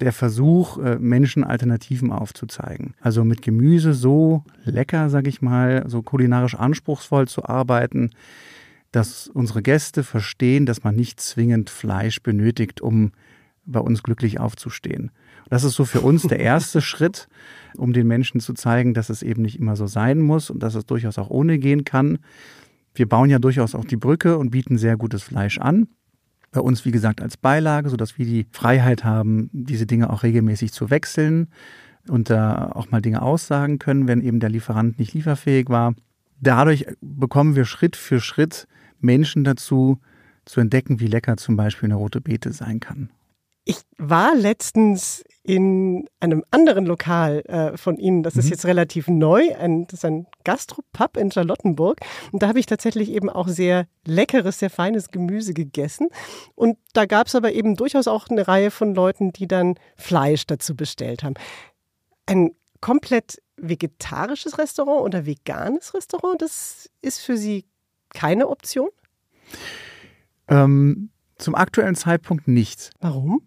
der 0.00 0.12
Versuch, 0.12 0.78
äh, 0.78 0.98
Menschen 0.98 1.44
Alternativen 1.44 2.10
aufzuzeigen. 2.10 2.94
Also 3.00 3.24
mit 3.24 3.42
Gemüse 3.42 3.94
so 3.94 4.44
lecker, 4.64 5.10
sag 5.10 5.26
ich 5.26 5.42
mal, 5.42 5.84
so 5.86 6.02
kulinarisch 6.02 6.54
anspruchsvoll 6.54 7.28
zu 7.28 7.44
arbeiten, 7.44 8.10
dass 8.90 9.28
unsere 9.28 9.62
Gäste 9.62 10.04
verstehen, 10.04 10.66
dass 10.66 10.84
man 10.84 10.94
nicht 10.94 11.20
zwingend 11.20 11.70
Fleisch 11.70 12.22
benötigt, 12.22 12.80
um 12.80 13.12
bei 13.64 13.80
uns 13.80 14.02
glücklich 14.02 14.40
aufzustehen. 14.40 15.10
Das 15.52 15.64
ist 15.64 15.74
so 15.74 15.84
für 15.84 16.00
uns 16.00 16.22
der 16.22 16.40
erste 16.40 16.80
Schritt, 16.80 17.28
um 17.76 17.92
den 17.92 18.06
Menschen 18.06 18.40
zu 18.40 18.54
zeigen, 18.54 18.94
dass 18.94 19.10
es 19.10 19.22
eben 19.22 19.42
nicht 19.42 19.58
immer 19.58 19.76
so 19.76 19.86
sein 19.86 20.18
muss 20.18 20.48
und 20.48 20.62
dass 20.62 20.74
es 20.74 20.86
durchaus 20.86 21.18
auch 21.18 21.28
ohne 21.28 21.58
gehen 21.58 21.84
kann. 21.84 22.20
Wir 22.94 23.06
bauen 23.06 23.28
ja 23.28 23.38
durchaus 23.38 23.74
auch 23.74 23.84
die 23.84 23.98
Brücke 23.98 24.38
und 24.38 24.48
bieten 24.48 24.78
sehr 24.78 24.96
gutes 24.96 25.22
Fleisch 25.22 25.58
an. 25.58 25.88
Bei 26.52 26.60
uns, 26.60 26.86
wie 26.86 26.90
gesagt, 26.90 27.20
als 27.20 27.36
Beilage, 27.36 27.90
sodass 27.90 28.16
wir 28.16 28.24
die 28.24 28.46
Freiheit 28.50 29.04
haben, 29.04 29.50
diese 29.52 29.84
Dinge 29.84 30.08
auch 30.08 30.22
regelmäßig 30.22 30.72
zu 30.72 30.88
wechseln 30.88 31.48
und 32.08 32.30
da 32.30 32.72
auch 32.72 32.90
mal 32.90 33.02
Dinge 33.02 33.20
aussagen 33.20 33.78
können, 33.78 34.08
wenn 34.08 34.22
eben 34.22 34.40
der 34.40 34.48
Lieferant 34.48 34.98
nicht 34.98 35.12
lieferfähig 35.12 35.68
war. 35.68 35.94
Dadurch 36.40 36.86
bekommen 37.02 37.56
wir 37.56 37.66
Schritt 37.66 37.96
für 37.96 38.20
Schritt 38.20 38.66
Menschen 39.00 39.44
dazu, 39.44 39.98
zu 40.46 40.60
entdecken, 40.60 40.98
wie 40.98 41.08
lecker 41.08 41.36
zum 41.36 41.56
Beispiel 41.56 41.88
eine 41.88 41.96
rote 41.96 42.22
Beete 42.22 42.54
sein 42.54 42.80
kann. 42.80 43.10
Ich 43.64 43.76
war 43.96 44.34
letztens 44.34 45.22
in 45.44 46.08
einem 46.20 46.44
anderen 46.50 46.86
Lokal 46.86 47.40
äh, 47.46 47.76
von 47.76 47.96
Ihnen, 47.96 48.22
das 48.22 48.36
ist 48.36 48.46
Mhm. 48.46 48.50
jetzt 48.52 48.64
relativ 48.64 49.08
neu, 49.08 49.54
ein, 49.56 49.86
das 49.86 50.00
ist 50.00 50.04
ein 50.04 50.26
Gastropub 50.44 51.16
in 51.16 51.30
Charlottenburg. 51.32 52.00
Und 52.32 52.42
da 52.42 52.48
habe 52.48 52.58
ich 52.60 52.66
tatsächlich 52.66 53.10
eben 53.10 53.28
auch 53.28 53.48
sehr 53.48 53.86
leckeres, 54.04 54.58
sehr 54.60 54.70
feines 54.70 55.10
Gemüse 55.10 55.52
gegessen. 55.54 56.08
Und 56.54 56.78
da 56.92 57.06
gab 57.06 57.26
es 57.26 57.34
aber 57.34 57.52
eben 57.52 57.76
durchaus 57.76 58.06
auch 58.08 58.28
eine 58.28 58.46
Reihe 58.46 58.70
von 58.70 58.94
Leuten, 58.94 59.32
die 59.32 59.48
dann 59.48 59.74
Fleisch 59.96 60.46
dazu 60.46 60.76
bestellt 60.76 61.22
haben. 61.22 61.34
Ein 62.26 62.52
komplett 62.80 63.42
vegetarisches 63.56 64.58
Restaurant 64.58 65.02
oder 65.02 65.26
veganes 65.26 65.94
Restaurant, 65.94 66.40
das 66.42 66.90
ist 67.00 67.20
für 67.20 67.36
Sie 67.36 67.64
keine 68.10 68.48
Option? 68.48 68.88
Ähm, 70.48 71.10
zum 71.38 71.54
aktuellen 71.54 71.94
Zeitpunkt 71.94 72.48
nicht. 72.48 72.90
Warum? 73.00 73.42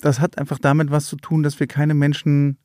Das 0.00 0.20
hat 0.20 0.38
einfach 0.38 0.58
damit 0.58 0.90
was 0.90 1.06
zu 1.06 1.16
tun, 1.16 1.42
dass 1.42 1.58
wir 1.60 1.66
keine 1.66 1.94
Menschen 1.94 2.58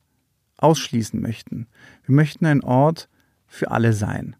ausschließen 0.57 1.19
möchten. 1.19 1.67
Wir 2.05 2.15
möchten 2.15 2.45
ein 2.45 2.63
Ort 2.63 3.09
für 3.47 3.71
alle 3.71 3.93
sein. 3.93 4.35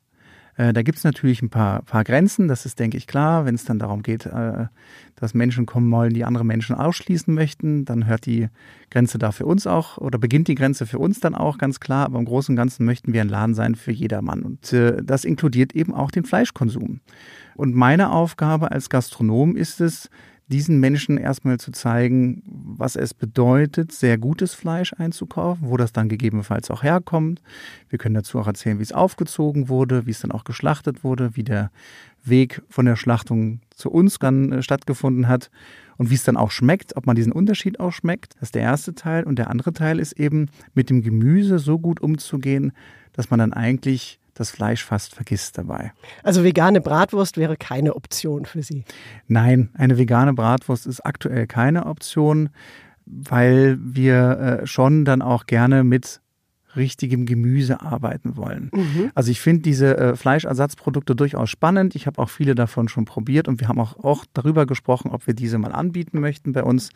Äh, 0.56 0.74
da 0.74 0.84
gibt 0.84 1.00
es 1.00 1.04
natürlich 1.04 1.42
ein 1.42 1.50
paar, 1.50 1.82
paar 1.82 2.04
Grenzen, 2.04 2.48
das 2.48 2.66
ist, 2.66 2.80
denke 2.80 2.98
ich, 2.98 3.08
klar. 3.08 3.46
Wenn 3.46 3.56
es 3.56 3.66
dann 3.66 3.80
darum 3.80 4.04
geht, 4.04 4.26
äh, 4.26 4.68
dass 5.16 5.34
Menschen 5.34 5.66
kommen 5.66 5.92
wollen, 5.92 6.14
die 6.14 6.26
andere 6.26 6.46
Menschen 6.46 6.76
ausschließen 6.76 7.34
möchten, 7.34 7.86
dann 7.86 8.06
hört 8.06 8.26
die 8.26 8.50
Grenze 8.92 9.18
da 9.18 9.32
für 9.32 9.46
uns 9.46 9.66
auch 9.66 9.98
oder 9.98 10.20
beginnt 10.20 10.48
die 10.48 10.56
Grenze 10.56 10.86
für 10.86 11.00
uns 11.00 11.20
dann 11.20 11.36
auch 11.36 11.58
ganz 11.58 11.80
klar. 11.80 12.06
Aber 12.06 12.20
im 12.20 12.26
Großen 12.26 12.54
und 12.54 12.58
Ganzen 12.58 12.86
möchten 12.86 13.14
wir 13.14 13.22
ein 13.22 13.30
Laden 13.30 13.56
sein 13.56 13.76
für 13.76 13.92
jedermann. 13.92 14.44
Und 14.44 14.72
äh, 14.74 15.02
das 15.04 15.26
inkludiert 15.26 15.74
eben 15.74 15.94
auch 15.94 16.12
den 16.12 16.26
Fleischkonsum. 16.26 17.02
Und 17.56 17.76
meine 17.76 18.12
Aufgabe 18.12 18.72
als 18.72 18.90
Gastronom 18.90 19.56
ist 19.56 19.82
es, 19.82 20.10
diesen 20.48 20.80
Menschen 20.80 21.18
erstmal 21.18 21.60
zu 21.60 21.72
zeigen, 21.72 22.44
was 22.46 22.96
es 22.96 23.14
bedeutet, 23.14 23.92
sehr 23.92 24.18
gutes 24.18 24.54
Fleisch 24.54 24.94
einzukaufen, 24.94 25.70
wo 25.70 25.78
das 25.78 25.94
dann 25.94 26.10
gegebenenfalls 26.10 26.70
auch 26.70 26.84
herkommt. 26.84 27.42
Wir 27.90 27.98
können 27.98 28.16
dazu 28.16 28.40
auch 28.40 28.48
erzählen, 28.48 28.80
wie 28.80 28.84
es 28.84 28.92
aufgezogen 28.92 29.70
wurde, 29.70 30.06
wie 30.06 30.12
es 30.12 30.20
dann 30.20 30.32
auch 30.32 30.44
geschlachtet 30.44 31.04
wurde, 31.04 31.36
wie 31.36 31.44
der 31.44 31.72
Weg 32.24 32.62
von 32.70 32.86
der 32.86 32.96
Schlachtung 32.96 33.62
zu 33.76 33.90
uns 33.90 34.20
dann 34.20 34.52
äh, 34.52 34.64
stattgefunden 34.64 35.28
hat 35.28 35.50
und 35.98 36.10
wie 36.10 36.16
es 36.16 36.24
dann 36.24 36.38
auch 36.38 36.52
schmeckt, 36.52 36.96
ob 36.96 37.06
man 37.06 37.16
diesen 37.16 37.32
Unterschied 37.32 37.80
auch 37.80 37.92
schmeckt. 37.92 38.36
Das 38.36 38.50
ist 38.50 38.56
der 38.56 38.64
erste 38.64 38.96
Teil. 38.96 39.24
Und 39.24 39.40
der 39.40 39.50
andere 39.50 39.74
Teil 39.74 40.00
ist 40.00 40.14
eben, 40.14 40.50
mit 40.74 40.90
dem 40.90 41.02
Gemüse 41.02 41.60
so 41.60 41.80
gut 41.80 42.02
umzugehen, 42.02 42.72
dass 43.14 43.30
man 43.30 43.40
dann 43.40 43.54
eigentlich 43.54 44.20
das 44.34 44.52
Fleisch 44.52 44.84
fast 44.84 45.16
vergisst 45.16 45.58
dabei. 45.58 45.94
Also 46.24 46.44
vegane 46.44 46.82
Bratwurst 46.82 47.38
wäre 47.38 47.58
keine 47.58 47.96
Option 47.96 48.46
für 48.46 48.64
Sie? 48.64 48.84
Nein, 49.28 49.70
eine 49.74 49.98
vegane 49.98 50.34
Bratwurst 50.34 50.88
ist 50.88 51.06
aktuell 51.06 51.48
keine 51.48 51.86
Option, 51.86 52.50
weil 53.06 53.78
wir 53.82 54.62
äh, 54.64 54.68
schon 54.68 55.06
dann 55.06 55.22
auch 55.22 55.46
gerne 55.46 55.84
mit 55.84 56.22
richtigem 56.76 57.26
Gemüse 57.26 57.82
arbeiten 57.82 58.36
wollen. 58.36 58.72
Mhm. 58.74 59.12
Also 59.14 59.32
ich 59.32 59.40
finde 59.40 59.62
diese 59.62 59.98
äh, 59.98 60.16
Fleischersatzprodukte 60.16 61.16
durchaus 61.16 61.50
spannend. 61.50 61.96
Ich 61.96 62.08
habe 62.08 62.22
auch 62.22 62.30
viele 62.30 62.56
davon 62.56 62.88
schon 62.88 63.06
probiert 63.06 63.48
und 63.48 63.60
wir 63.60 63.68
haben 63.68 63.80
auch, 63.80 64.04
auch 64.04 64.26
darüber 64.34 64.66
gesprochen, 64.66 65.12
ob 65.12 65.28
wir 65.28 65.34
diese 65.34 65.58
mal 65.58 65.72
anbieten 65.72 66.20
möchten 66.20 66.54
bei 66.54 66.64
uns. 66.64 66.90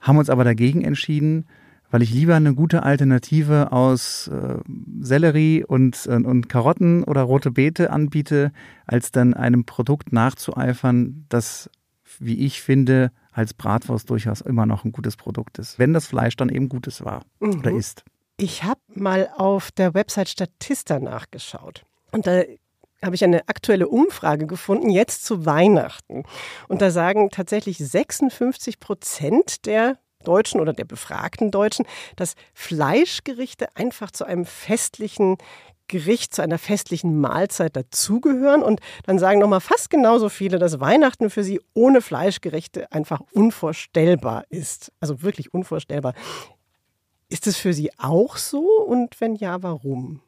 Haben 0.00 0.18
uns 0.18 0.30
aber 0.30 0.44
dagegen 0.44 0.82
entschieden, 0.82 1.46
weil 1.92 2.02
ich 2.02 2.10
lieber 2.10 2.34
eine 2.34 2.54
gute 2.54 2.82
Alternative 2.82 3.70
aus 3.70 4.26
äh, 4.28 4.56
Sellerie 5.00 5.62
und, 5.62 6.06
äh, 6.06 6.14
und 6.14 6.48
Karotten 6.48 7.04
oder 7.04 7.22
rote 7.22 7.50
Beete 7.52 7.90
anbiete, 7.90 8.50
als 8.86 9.12
dann 9.12 9.34
einem 9.34 9.64
Produkt 9.66 10.10
nachzueifern, 10.10 11.26
das, 11.28 11.70
wie 12.18 12.44
ich 12.44 12.62
finde, 12.62 13.12
als 13.30 13.52
Bratwurst 13.54 14.08
durchaus 14.08 14.40
immer 14.40 14.64
noch 14.64 14.84
ein 14.84 14.92
gutes 14.92 15.16
Produkt 15.16 15.58
ist, 15.58 15.78
wenn 15.78 15.92
das 15.92 16.06
Fleisch 16.06 16.34
dann 16.34 16.48
eben 16.48 16.70
gutes 16.70 17.04
war 17.04 17.24
mhm. 17.40 17.58
oder 17.58 17.70
ist. 17.70 18.04
Ich 18.38 18.64
habe 18.64 18.80
mal 18.94 19.28
auf 19.36 19.70
der 19.70 19.92
Website 19.92 20.30
Statista 20.30 20.98
nachgeschaut 20.98 21.84
und 22.10 22.26
da 22.26 22.42
habe 23.04 23.14
ich 23.16 23.24
eine 23.24 23.48
aktuelle 23.48 23.88
Umfrage 23.88 24.46
gefunden, 24.46 24.88
jetzt 24.88 25.24
zu 25.24 25.44
Weihnachten. 25.44 26.22
Und 26.68 26.80
da 26.82 26.90
sagen 26.90 27.30
tatsächlich 27.30 27.78
56 27.78 28.78
Prozent 28.78 29.66
der 29.66 29.98
Deutschen 30.22 30.60
oder 30.60 30.72
der 30.72 30.84
befragten 30.84 31.50
Deutschen, 31.50 31.86
dass 32.16 32.34
Fleischgerichte 32.54 33.76
einfach 33.76 34.10
zu 34.10 34.24
einem 34.24 34.44
festlichen 34.44 35.36
Gericht, 35.88 36.34
zu 36.34 36.42
einer 36.42 36.58
festlichen 36.58 37.20
Mahlzeit 37.20 37.76
dazugehören. 37.76 38.62
Und 38.62 38.80
dann 39.04 39.18
sagen 39.18 39.40
nochmal 39.40 39.60
fast 39.60 39.90
genauso 39.90 40.28
viele, 40.28 40.58
dass 40.58 40.80
Weihnachten 40.80 41.28
für 41.28 41.44
sie 41.44 41.60
ohne 41.74 42.00
Fleischgerichte 42.00 42.90
einfach 42.92 43.20
unvorstellbar 43.32 44.44
ist. 44.48 44.92
Also 45.00 45.22
wirklich 45.22 45.52
unvorstellbar. 45.52 46.14
Ist 47.28 47.46
es 47.46 47.56
für 47.56 47.72
Sie 47.72 47.90
auch 47.98 48.36
so? 48.36 48.66
Und 48.86 49.20
wenn 49.20 49.34
ja, 49.34 49.62
warum? 49.62 50.20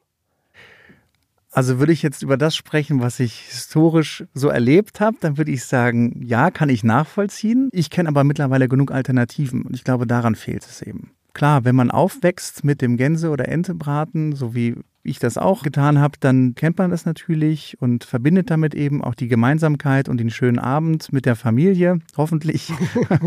Also 1.55 1.79
würde 1.79 1.93
ich 1.93 2.01
jetzt 2.01 2.21
über 2.21 2.35
das 2.35 2.53
sprechen, 2.53 2.99
was 2.99 3.21
ich 3.21 3.39
historisch 3.39 4.25
so 4.33 4.49
erlebt 4.49 4.99
habe, 4.99 5.15
dann 5.21 5.37
würde 5.37 5.51
ich 5.51 5.63
sagen, 5.63 6.21
ja, 6.21 6.51
kann 6.51 6.67
ich 6.67 6.83
nachvollziehen. 6.83 7.69
Ich 7.71 7.89
kenne 7.89 8.09
aber 8.09 8.25
mittlerweile 8.25 8.67
genug 8.67 8.91
Alternativen 8.91 9.61
und 9.61 9.73
ich 9.73 9.85
glaube, 9.85 10.05
daran 10.05 10.35
fehlt 10.35 10.65
es 10.65 10.81
eben. 10.81 11.11
Klar, 11.35 11.65
wenn 11.65 11.75
man 11.75 11.91
aufwächst 11.91 12.63
mit 12.63 12.81
dem 12.81 12.95
Gänse- 12.95 13.29
oder 13.29 13.49
Entebraten, 13.49 14.33
so 14.37 14.55
wie 14.55 14.77
ich 15.03 15.19
das 15.19 15.37
auch 15.37 15.63
getan 15.63 15.99
habe, 15.99 16.15
dann 16.17 16.55
kennt 16.55 16.77
man 16.77 16.91
das 16.91 17.05
natürlich 17.05 17.75
und 17.81 18.05
verbindet 18.05 18.49
damit 18.49 18.73
eben 18.73 19.03
auch 19.03 19.15
die 19.15 19.27
Gemeinsamkeit 19.27 20.07
und 20.07 20.17
den 20.17 20.29
schönen 20.29 20.59
Abend 20.59 21.11
mit 21.11 21.25
der 21.25 21.35
Familie, 21.35 21.99
hoffentlich. 22.15 22.71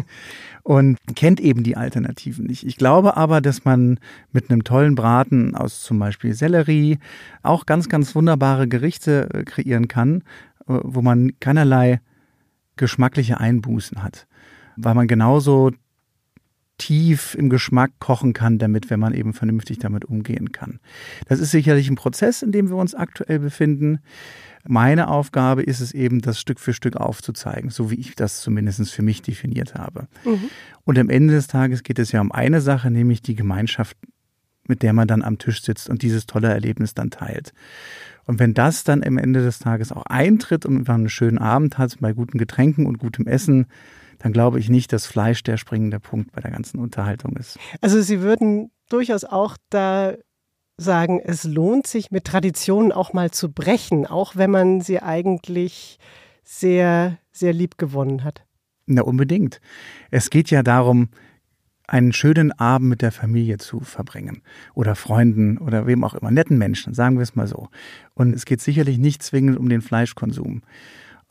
und 0.62 0.96
kennt 1.16 1.38
eben 1.38 1.62
die 1.62 1.76
Alternativen 1.76 2.46
nicht. 2.46 2.64
Ich 2.64 2.78
glaube 2.78 3.18
aber, 3.18 3.42
dass 3.42 3.66
man 3.66 4.00
mit 4.32 4.50
einem 4.50 4.64
tollen 4.64 4.94
Braten 4.94 5.54
aus 5.54 5.82
zum 5.82 5.98
Beispiel 5.98 6.32
Sellerie 6.32 6.98
auch 7.42 7.66
ganz, 7.66 7.90
ganz 7.90 8.14
wunderbare 8.14 8.68
Gerichte 8.68 9.28
äh, 9.34 9.44
kreieren 9.44 9.86
kann, 9.86 10.22
äh, 10.66 10.80
wo 10.82 11.02
man 11.02 11.38
keinerlei 11.40 12.00
geschmackliche 12.76 13.38
Einbußen 13.38 14.02
hat. 14.02 14.26
Weil 14.78 14.94
man 14.94 15.08
genauso 15.08 15.72
tief 16.78 17.34
im 17.34 17.50
Geschmack 17.50 17.90
kochen 17.98 18.32
kann 18.32 18.58
damit, 18.58 18.88
wenn 18.88 19.00
man 19.00 19.12
eben 19.12 19.34
vernünftig 19.34 19.78
damit 19.78 20.04
umgehen 20.04 20.52
kann. 20.52 20.78
Das 21.26 21.40
ist 21.40 21.50
sicherlich 21.50 21.90
ein 21.90 21.96
Prozess, 21.96 22.42
in 22.42 22.52
dem 22.52 22.70
wir 22.70 22.76
uns 22.76 22.94
aktuell 22.94 23.40
befinden. 23.40 23.98
Meine 24.66 25.08
Aufgabe 25.08 25.62
ist 25.62 25.80
es 25.80 25.92
eben, 25.92 26.20
das 26.20 26.40
Stück 26.40 26.60
für 26.60 26.72
Stück 26.72 26.96
aufzuzeigen, 26.96 27.70
so 27.70 27.90
wie 27.90 27.96
ich 27.96 28.14
das 28.14 28.40
zumindest 28.40 28.92
für 28.92 29.02
mich 29.02 29.22
definiert 29.22 29.74
habe. 29.74 30.08
Mhm. 30.24 30.50
Und 30.84 30.98
am 30.98 31.10
Ende 31.10 31.34
des 31.34 31.46
Tages 31.46 31.82
geht 31.82 31.98
es 31.98 32.12
ja 32.12 32.20
um 32.20 32.32
eine 32.32 32.60
Sache, 32.60 32.90
nämlich 32.90 33.22
die 33.22 33.34
Gemeinschaft, 33.34 33.96
mit 34.66 34.82
der 34.82 34.92
man 34.92 35.08
dann 35.08 35.22
am 35.22 35.38
Tisch 35.38 35.62
sitzt 35.62 35.88
und 35.88 36.02
dieses 36.02 36.26
tolle 36.26 36.48
Erlebnis 36.48 36.94
dann 36.94 37.10
teilt. 37.10 37.52
Und 38.26 38.38
wenn 38.38 38.52
das 38.52 38.84
dann 38.84 39.02
am 39.02 39.16
Ende 39.16 39.42
des 39.42 39.58
Tages 39.58 39.90
auch 39.90 40.04
eintritt 40.04 40.66
und 40.66 40.86
man 40.86 41.00
einen 41.00 41.08
schönen 41.08 41.38
Abend 41.38 41.78
hat 41.78 41.96
bei 42.00 42.12
guten 42.12 42.36
Getränken 42.36 42.84
und 42.84 42.98
gutem 42.98 43.26
Essen, 43.26 43.66
dann 44.18 44.32
glaube 44.32 44.58
ich 44.58 44.68
nicht, 44.68 44.92
dass 44.92 45.06
Fleisch 45.06 45.42
der 45.42 45.56
springende 45.56 46.00
Punkt 46.00 46.32
bei 46.32 46.40
der 46.40 46.50
ganzen 46.50 46.78
Unterhaltung 46.78 47.36
ist. 47.36 47.58
Also 47.80 48.00
Sie 48.00 48.20
würden 48.20 48.70
durchaus 48.88 49.24
auch 49.24 49.56
da 49.70 50.14
sagen, 50.76 51.20
es 51.20 51.44
lohnt 51.44 51.86
sich 51.86 52.10
mit 52.10 52.24
Traditionen 52.24 52.92
auch 52.92 53.12
mal 53.12 53.30
zu 53.30 53.50
brechen, 53.50 54.06
auch 54.06 54.36
wenn 54.36 54.50
man 54.50 54.80
sie 54.80 55.00
eigentlich 55.00 55.98
sehr, 56.44 57.18
sehr 57.32 57.52
lieb 57.52 57.78
gewonnen 57.78 58.24
hat. 58.24 58.44
Na, 58.86 59.02
unbedingt. 59.02 59.60
Es 60.10 60.30
geht 60.30 60.50
ja 60.50 60.62
darum, 60.62 61.08
einen 61.88 62.12
schönen 62.12 62.52
Abend 62.52 62.88
mit 62.88 63.02
der 63.02 63.12
Familie 63.12 63.58
zu 63.58 63.80
verbringen 63.80 64.42
oder 64.74 64.94
Freunden 64.94 65.58
oder 65.58 65.86
wem 65.86 66.04
auch 66.04 66.14
immer, 66.14 66.30
netten 66.30 66.58
Menschen, 66.58 66.94
sagen 66.94 67.16
wir 67.16 67.22
es 67.22 67.34
mal 67.34 67.46
so. 67.46 67.68
Und 68.14 68.34
es 68.34 68.44
geht 68.44 68.60
sicherlich 68.60 68.98
nicht 68.98 69.22
zwingend 69.22 69.58
um 69.58 69.68
den 69.68 69.80
Fleischkonsum. 69.80 70.62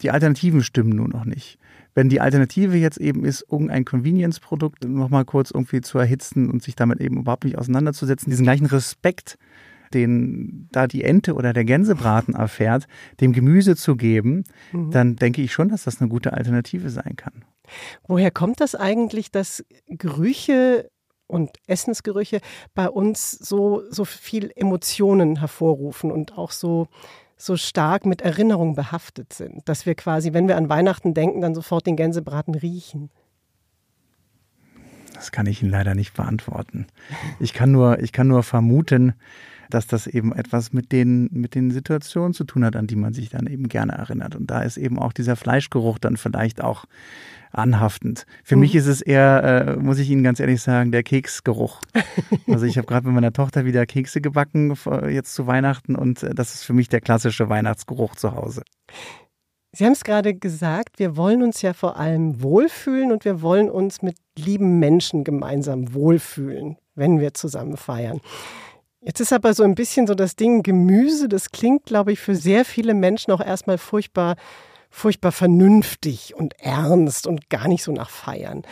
Die 0.01 0.11
Alternativen 0.11 0.63
stimmen 0.63 0.95
nur 0.95 1.07
noch 1.07 1.25
nicht. 1.25 1.57
Wenn 1.97 2.09
die 2.09 2.21
Alternative 2.21 2.77
jetzt 2.77 2.99
eben 2.99 3.25
ist, 3.25 3.43
irgendein 3.51 3.83
Convenience-Produkt 3.83 4.85
nochmal 4.85 5.25
kurz 5.25 5.49
irgendwie 5.49 5.81
zu 5.81 5.97
erhitzen 5.97 6.47
und 6.47 6.61
sich 6.61 6.75
damit 6.75 7.01
eben 7.01 7.17
überhaupt 7.17 7.43
nicht 7.43 7.57
auseinanderzusetzen, 7.57 8.29
diesen 8.29 8.43
gleichen 8.43 8.67
Respekt, 8.67 9.39
den 9.95 10.69
da 10.71 10.85
die 10.85 11.03
Ente 11.03 11.33
oder 11.33 11.53
der 11.53 11.65
Gänsebraten 11.65 12.35
erfährt, 12.35 12.85
dem 13.19 13.33
Gemüse 13.33 13.75
zu 13.75 13.95
geben, 13.95 14.43
mhm. 14.73 14.91
dann 14.91 15.15
denke 15.15 15.41
ich 15.41 15.51
schon, 15.51 15.69
dass 15.69 15.85
das 15.85 15.99
eine 15.99 16.07
gute 16.07 16.33
Alternative 16.33 16.91
sein 16.91 17.15
kann. 17.15 17.43
Woher 18.07 18.29
kommt 18.29 18.61
das 18.61 18.75
eigentlich, 18.75 19.31
dass 19.31 19.65
Gerüche 19.87 20.91
und 21.25 21.57
Essensgerüche 21.65 22.41
bei 22.75 22.87
uns 22.89 23.31
so, 23.31 23.81
so 23.89 24.05
viel 24.05 24.51
Emotionen 24.55 25.39
hervorrufen 25.39 26.11
und 26.11 26.37
auch 26.37 26.51
so, 26.51 26.89
so 27.37 27.55
stark 27.55 28.05
mit 28.05 28.21
Erinnerung 28.21 28.75
behaftet 28.75 29.31
sind, 29.31 29.69
dass 29.69 29.85
wir 29.85 29.95
quasi, 29.95 30.33
wenn 30.33 30.47
wir 30.47 30.57
an 30.57 30.69
Weihnachten 30.69 31.13
denken, 31.13 31.41
dann 31.41 31.55
sofort 31.55 31.85
den 31.85 31.95
Gänsebraten 31.95 32.55
riechen? 32.55 33.09
Das 35.13 35.31
kann 35.31 35.45
ich 35.45 35.61
Ihnen 35.61 35.71
leider 35.71 35.95
nicht 35.95 36.13
beantworten. 36.13 36.87
Ich 37.39 37.53
kann 37.53 37.71
nur, 37.71 37.99
ich 37.99 38.11
kann 38.11 38.27
nur 38.27 38.43
vermuten, 38.43 39.13
dass 39.69 39.87
das 39.87 40.07
eben 40.07 40.33
etwas 40.33 40.73
mit 40.73 40.91
den, 40.91 41.29
mit 41.31 41.55
den 41.55 41.71
Situationen 41.71 42.33
zu 42.33 42.43
tun 42.43 42.65
hat, 42.65 42.75
an 42.75 42.87
die 42.87 42.95
man 42.95 43.13
sich 43.13 43.29
dann 43.29 43.47
eben 43.47 43.67
gerne 43.67 43.93
erinnert. 43.93 44.35
Und 44.35 44.49
da 44.49 44.61
ist 44.61 44.77
eben 44.77 44.99
auch 44.99 45.13
dieser 45.13 45.35
Fleischgeruch 45.35 45.99
dann 45.99 46.17
vielleicht 46.17 46.63
auch 46.63 46.85
anhaftend. 47.51 48.25
Für 48.43 48.55
mhm. 48.55 48.61
mich 48.61 48.75
ist 48.75 48.87
es 48.87 49.01
eher, 49.01 49.43
äh, 49.43 49.75
muss 49.77 49.99
ich 49.99 50.09
Ihnen 50.09 50.23
ganz 50.23 50.39
ehrlich 50.39 50.61
sagen, 50.61 50.91
der 50.91 51.03
Keksgeruch. 51.03 51.81
Also 52.49 52.65
ich 52.65 52.77
habe 52.77 52.87
gerade 52.87 53.05
mit 53.05 53.13
meiner 53.13 53.33
Tochter 53.33 53.65
wieder 53.65 53.85
Kekse 53.85 54.21
gebacken, 54.21 54.73
jetzt 55.09 55.33
zu 55.35 55.47
Weihnachten, 55.47 55.95
und 55.95 56.23
äh, 56.23 56.33
das 56.33 56.55
ist 56.55 56.63
für 56.63 56.73
mich 56.73 56.87
der 56.87 57.01
klassische 57.01 57.49
Weihnachtsgeruch 57.49 58.15
zu 58.15 58.33
Hause. 58.33 58.63
Sie 59.73 59.85
haben 59.85 59.91
es 59.91 60.03
gerade 60.03 60.33
gesagt, 60.33 60.97
wir 60.97 61.17
wollen 61.17 61.43
uns 61.43 61.61
ja 61.61 61.73
vor 61.73 61.97
allem 61.97 62.41
wohlfühlen 62.41 63.11
und 63.11 63.25
wir 63.25 63.41
wollen 63.41 63.69
uns 63.69 64.01
mit 64.01 64.15
lieben 64.37 64.79
Menschen 64.79 65.23
gemeinsam 65.23 65.93
wohlfühlen, 65.93 66.77
wenn 66.95 67.19
wir 67.19 67.33
zusammen 67.33 67.77
feiern. 67.77 68.21
Jetzt 69.01 69.19
ist 69.19 69.31
aber 69.33 69.53
so 69.53 69.63
ein 69.63 69.75
bisschen 69.75 70.07
so 70.07 70.15
das 70.15 70.35
Ding 70.35 70.63
Gemüse, 70.63 71.29
das 71.29 71.51
klingt, 71.51 71.85
glaube 71.85 72.11
ich, 72.11 72.19
für 72.19 72.35
sehr 72.35 72.65
viele 72.65 72.93
Menschen 72.93 73.31
auch 73.31 73.41
erstmal 73.41 73.77
furchtbar 73.77 74.35
furchtbar 74.89 75.31
vernünftig 75.31 76.33
und 76.35 76.53
ernst 76.59 77.27
und 77.27 77.49
gar 77.49 77.67
nicht 77.67 77.83
so 77.83 77.91
nach 77.91 78.09
Feiern. 78.09 78.63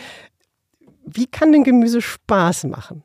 Wie 1.06 1.28
kann 1.28 1.52
denn 1.52 1.64
Gemüse 1.64 2.02
Spaß 2.02 2.66
machen? 2.66 3.04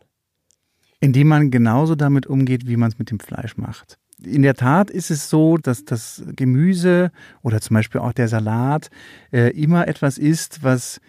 Indem 1.00 1.28
man 1.28 1.50
genauso 1.50 1.94
damit 1.94 2.26
umgeht, 2.26 2.66
wie 2.66 2.76
man 2.76 2.90
es 2.90 2.98
mit 2.98 3.10
dem 3.10 3.20
Fleisch 3.20 3.56
macht. 3.56 3.98
In 4.22 4.42
der 4.42 4.54
Tat 4.54 4.90
ist 4.90 5.10
es 5.10 5.30
so, 5.30 5.56
dass 5.56 5.84
das 5.84 6.22
Gemüse 6.36 7.10
oder 7.42 7.60
zum 7.60 7.74
Beispiel 7.74 8.00
auch 8.00 8.12
der 8.12 8.28
Salat 8.28 8.90
äh, 9.32 9.50
immer 9.50 9.88
etwas 9.88 10.18
ist, 10.18 10.62
was 10.62 11.00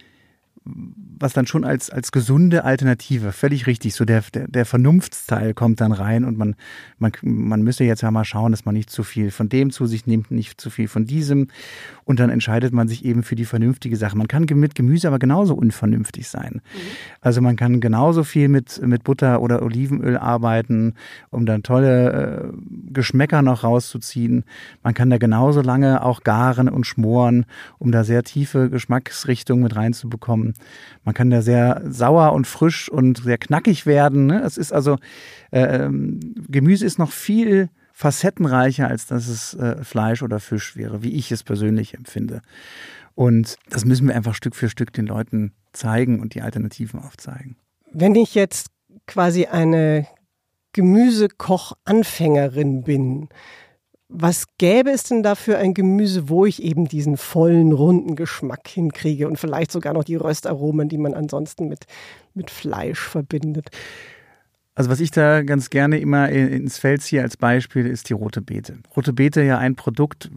was 0.64 1.34
dann 1.34 1.48
schon 1.48 1.64
als, 1.64 1.90
als 1.90 2.12
gesunde 2.12 2.64
Alternative, 2.64 3.32
völlig 3.32 3.66
richtig, 3.66 3.96
so 3.96 4.06
der, 4.06 4.24
der, 4.34 4.48
der 4.48 4.66
Vernunftsteil 4.66 5.54
kommt 5.54 5.82
dann 5.82 5.92
rein 5.92 6.24
und 6.24 6.38
man, 6.38 6.56
man, 7.00 7.12
man 7.22 7.62
müsste 7.64 7.84
jetzt 7.84 8.02
ja 8.02 8.12
mal 8.12 8.26
schauen, 8.26 8.52
dass 8.52 8.66
man 8.66 8.76
nicht 8.76 8.90
zu 8.90 9.04
viel 9.04 9.32
von 9.32 9.50
dem 9.50 9.72
zu 9.72 9.86
sich 9.88 10.06
nimmt, 10.06 10.30
nicht 10.30 10.62
zu 10.62 10.70
viel 10.70 10.88
von 10.88 11.06
diesem 11.06 11.48
und 12.06 12.20
dann 12.20 12.30
entscheidet 12.30 12.74
man 12.74 12.88
sich 12.88 13.06
eben 13.06 13.24
für 13.24 13.36
die 13.36 13.46
vernünftige 13.46 13.98
Sache. 13.98 14.18
Man 14.18 14.28
kann 14.28 14.46
mit 14.52 14.76
Gemüse 14.76 15.08
aber 15.08 15.18
genauso 15.18 15.56
unvernünftig 15.56 16.28
sein. 16.28 16.56
Mhm. 16.56 16.80
Also 17.22 17.42
man 17.42 17.56
kann 17.56 17.80
genauso 17.80 18.24
viel 18.24 18.48
mit, 18.48 18.82
mit 18.86 19.04
Butter 19.04 19.42
oder 19.42 19.62
Olivenöl 19.64 20.18
arbeiten, 20.18 20.94
um 21.30 21.46
dann 21.46 21.64
tolle 21.64 22.12
äh, 22.12 22.58
Geschmäcker 22.92 23.42
noch 23.42 23.64
rauszuziehen. 23.64 24.44
Man 24.84 24.94
kann 24.94 25.10
da 25.10 25.18
genauso 25.18 25.62
lange 25.62 26.04
auch 26.04 26.24
garen 26.24 26.70
und 26.70 26.86
schmoren, 26.86 27.46
um 27.80 27.92
da 27.92 28.04
sehr 28.04 28.24
tiefe 28.24 28.70
Geschmacksrichtungen 28.70 29.64
mit 29.64 29.76
reinzubekommen. 29.76 30.51
Man 31.04 31.14
kann 31.14 31.30
da 31.30 31.42
sehr 31.42 31.82
sauer 31.90 32.34
und 32.34 32.48
frisch 32.48 32.90
und 32.90 33.24
sehr 33.24 33.38
knackig 33.38 33.86
werden. 33.86 34.28
Ne? 34.28 34.42
Es 34.44 34.58
ist 34.58 34.72
also, 34.72 34.98
äh, 35.52 35.90
Gemüse 36.48 36.86
ist 36.86 37.00
noch 37.00 37.12
viel 37.12 37.70
facettenreicher, 37.94 38.88
als 38.88 39.08
dass 39.08 39.28
es 39.28 39.54
äh, 39.54 39.84
Fleisch 39.84 40.24
oder 40.24 40.40
Fisch 40.40 40.76
wäre, 40.76 41.04
wie 41.04 41.12
ich 41.12 41.32
es 41.32 41.44
persönlich 41.44 41.94
empfinde. 41.94 42.42
Und 43.14 43.58
das 43.70 43.86
müssen 43.86 44.08
wir 44.08 44.16
einfach 44.16 44.36
Stück 44.36 44.56
für 44.56 44.70
Stück 44.70 44.94
den 44.94 45.06
Leuten 45.06 45.54
zeigen 45.74 46.20
und 46.20 46.34
die 46.34 46.42
Alternativen 46.42 47.00
aufzeigen. 47.00 47.58
Wenn 47.92 48.16
ich 48.16 48.36
jetzt 48.36 48.68
quasi 49.06 49.46
eine 49.46 50.08
Gemüsekoch-Anfängerin 50.74 52.84
bin, 52.84 53.30
was 54.12 54.46
gäbe 54.58 54.92
es 54.92 55.04
denn 55.04 55.24
da 55.24 55.36
für 55.36 55.58
ein 55.58 55.74
Gemüse, 55.74 56.28
wo 56.28 56.46
ich 56.46 56.62
eben 56.62 56.88
diesen 56.88 57.16
vollen, 57.18 57.72
runden 57.72 58.16
Geschmack 58.16 58.68
hinkriege 58.68 59.28
und 59.28 59.40
vielleicht 59.40 59.72
sogar 59.72 59.94
noch 59.94 60.04
die 60.04 60.16
Röstaromen, 60.16 60.90
die 60.90 60.98
man 60.98 61.14
ansonsten 61.14 61.70
mit, 61.70 61.86
mit 62.34 62.52
Fleisch 62.52 63.00
verbindet? 63.00 63.70
Also 64.76 64.90
was 64.90 65.00
ich 65.00 65.12
da 65.12 65.44
ganz 65.44 65.70
gerne 65.70 66.00
immer 66.00 66.30
ins 66.30 66.78
Feld 66.78 67.02
ziehe 67.02 67.22
als 67.22 67.38
Beispiel 67.38 67.86
ist 67.86 68.10
die 68.10 68.14
rote 68.14 68.42
Beete. 68.42 68.80
Rote 68.96 69.14
Beete 69.14 69.42
ja 69.44 69.58
ein 69.58 69.76
Produkt, 69.76 70.32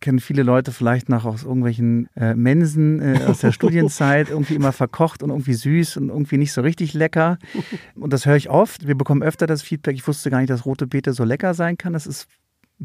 kennen 0.00 0.20
viele 0.20 0.42
Leute 0.42 0.72
vielleicht 0.72 1.08
noch 1.08 1.24
aus 1.24 1.42
irgendwelchen 1.42 2.08
äh, 2.14 2.34
Mensen 2.34 3.00
äh, 3.00 3.20
aus 3.26 3.40
der 3.40 3.52
Studienzeit, 3.52 4.30
irgendwie 4.30 4.54
immer 4.54 4.72
verkocht 4.72 5.22
und 5.22 5.30
irgendwie 5.30 5.54
süß 5.54 5.96
und 5.98 6.08
irgendwie 6.08 6.38
nicht 6.38 6.52
so 6.52 6.60
richtig 6.60 6.94
lecker. 6.94 7.38
Und 7.94 8.12
das 8.12 8.26
höre 8.26 8.36
ich 8.36 8.50
oft. 8.50 8.86
Wir 8.86 8.94
bekommen 8.94 9.22
öfter 9.22 9.46
das 9.46 9.62
Feedback, 9.62 9.94
ich 9.94 10.06
wusste 10.06 10.30
gar 10.30 10.38
nicht, 10.38 10.50
dass 10.50 10.66
rote 10.66 10.86
Beete 10.86 11.12
so 11.12 11.24
lecker 11.24 11.54
sein 11.54 11.76
kann. 11.76 11.92
Das 11.92 12.06
ist 12.06 12.26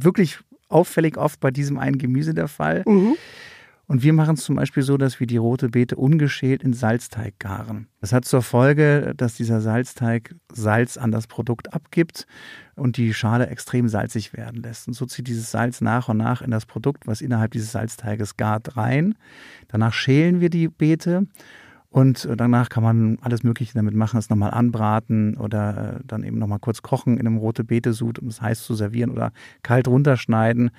wirklich 0.03 0.39
auffällig 0.69 1.17
oft 1.17 1.39
bei 1.39 1.51
diesem 1.51 1.77
einen 1.77 1.97
Gemüse 1.97 2.33
der 2.33 2.47
Fall. 2.47 2.83
Mhm. 2.85 3.15
Und 3.89 4.03
wir 4.03 4.11
machen 4.11 4.33
es 4.33 4.43
zum 4.43 4.57
Beispiel 4.57 4.83
so, 4.83 4.97
dass 4.97 5.21
wir 5.21 5.27
die 5.27 5.37
rote 5.37 5.69
Beete 5.69 5.95
ungeschält 5.95 6.61
in 6.61 6.73
Salzteig 6.73 7.39
garen. 7.39 7.87
Das 8.01 8.11
hat 8.11 8.25
zur 8.25 8.41
Folge, 8.41 9.13
dass 9.15 9.35
dieser 9.35 9.61
Salzteig 9.61 10.35
Salz 10.51 10.97
an 10.97 11.11
das 11.11 11.25
Produkt 11.27 11.73
abgibt 11.73 12.27
und 12.75 12.97
die 12.97 13.13
Schale 13.13 13.47
extrem 13.47 13.87
salzig 13.87 14.33
werden 14.33 14.61
lässt. 14.61 14.89
Und 14.89 14.93
so 14.93 15.05
zieht 15.05 15.27
dieses 15.27 15.51
Salz 15.51 15.79
nach 15.79 16.09
und 16.09 16.17
nach 16.17 16.41
in 16.41 16.51
das 16.51 16.65
Produkt, 16.65 17.07
was 17.07 17.21
innerhalb 17.21 17.51
dieses 17.51 17.71
Salzteiges 17.71 18.35
gart, 18.35 18.75
rein. 18.75 19.15
Danach 19.69 19.93
schälen 19.93 20.41
wir 20.41 20.49
die 20.49 20.67
Beete 20.67 21.25
und 21.89 22.27
danach 22.35 22.69
kann 22.69 22.83
man 22.83 23.17
alles 23.21 23.43
Mögliche 23.43 23.73
damit 23.73 23.95
machen, 23.95 24.17
es 24.17 24.29
nochmal 24.29 24.51
anbraten 24.51 25.37
oder 25.37 25.95
äh, 25.95 26.03
dann 26.05 26.23
eben 26.23 26.37
nochmal 26.37 26.59
kurz 26.59 26.81
kochen 26.81 27.17
in 27.17 27.25
einem 27.25 27.37
rote 27.37 27.63
Beete-Sud, 27.63 28.19
um 28.19 28.27
es 28.27 28.41
heiß 28.41 28.63
zu 28.63 28.75
servieren 28.75 29.09
oder 29.09 29.31
kalt 29.63 29.87
runterschneiden. 29.87 30.71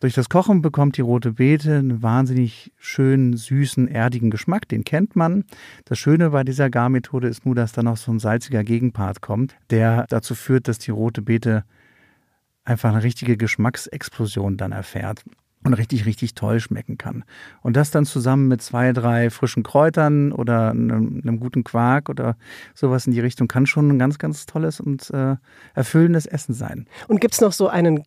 Durch 0.00 0.14
das 0.14 0.28
Kochen 0.28 0.60
bekommt 0.60 0.98
die 0.98 1.02
rote 1.02 1.32
Beete 1.32 1.76
einen 1.76 2.02
wahnsinnig 2.02 2.70
schönen, 2.76 3.34
süßen, 3.34 3.88
erdigen 3.88 4.30
Geschmack. 4.30 4.68
Den 4.68 4.84
kennt 4.84 5.16
man. 5.16 5.44
Das 5.86 5.98
Schöne 5.98 6.30
bei 6.30 6.44
dieser 6.44 6.68
Garmethode 6.68 7.28
ist 7.28 7.46
nur, 7.46 7.54
dass 7.54 7.72
da 7.72 7.82
noch 7.82 7.96
so 7.96 8.12
ein 8.12 8.18
salziger 8.18 8.62
Gegenpart 8.62 9.22
kommt, 9.22 9.56
der 9.70 10.06
dazu 10.08 10.34
führt, 10.34 10.68
dass 10.68 10.78
die 10.78 10.90
rote 10.90 11.22
Beete 11.22 11.64
einfach 12.64 12.90
eine 12.90 13.02
richtige 13.04 13.38
Geschmacksexplosion 13.38 14.58
dann 14.58 14.72
erfährt 14.72 15.24
und 15.66 15.74
richtig, 15.74 16.06
richtig 16.06 16.34
toll 16.34 16.60
schmecken 16.60 16.96
kann. 16.96 17.24
Und 17.60 17.76
das 17.76 17.90
dann 17.90 18.06
zusammen 18.06 18.46
mit 18.46 18.62
zwei, 18.62 18.92
drei 18.92 19.30
frischen 19.30 19.64
Kräutern 19.64 20.32
oder 20.32 20.70
einem, 20.70 21.20
einem 21.22 21.40
guten 21.40 21.64
Quark 21.64 22.08
oder 22.08 22.36
sowas 22.74 23.06
in 23.06 23.12
die 23.12 23.20
Richtung 23.20 23.48
kann 23.48 23.66
schon 23.66 23.88
ein 23.88 23.98
ganz, 23.98 24.18
ganz 24.18 24.46
tolles 24.46 24.80
und 24.80 25.10
äh, 25.10 25.36
erfüllendes 25.74 26.26
Essen 26.26 26.54
sein. 26.54 26.86
Und 27.08 27.20
gibt 27.20 27.34
es 27.34 27.40
noch 27.40 27.52
so 27.52 27.68
einen 27.68 28.04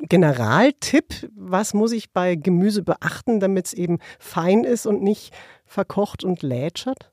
Generaltipp, 0.00 1.30
was 1.34 1.72
muss 1.74 1.92
ich 1.92 2.12
bei 2.12 2.34
Gemüse 2.34 2.82
beachten, 2.82 3.40
damit 3.40 3.66
es 3.66 3.72
eben 3.72 3.98
fein 4.18 4.64
ist 4.64 4.84
und 4.84 5.02
nicht 5.02 5.32
verkocht 5.64 6.24
und 6.24 6.42
lätschert? 6.42 7.12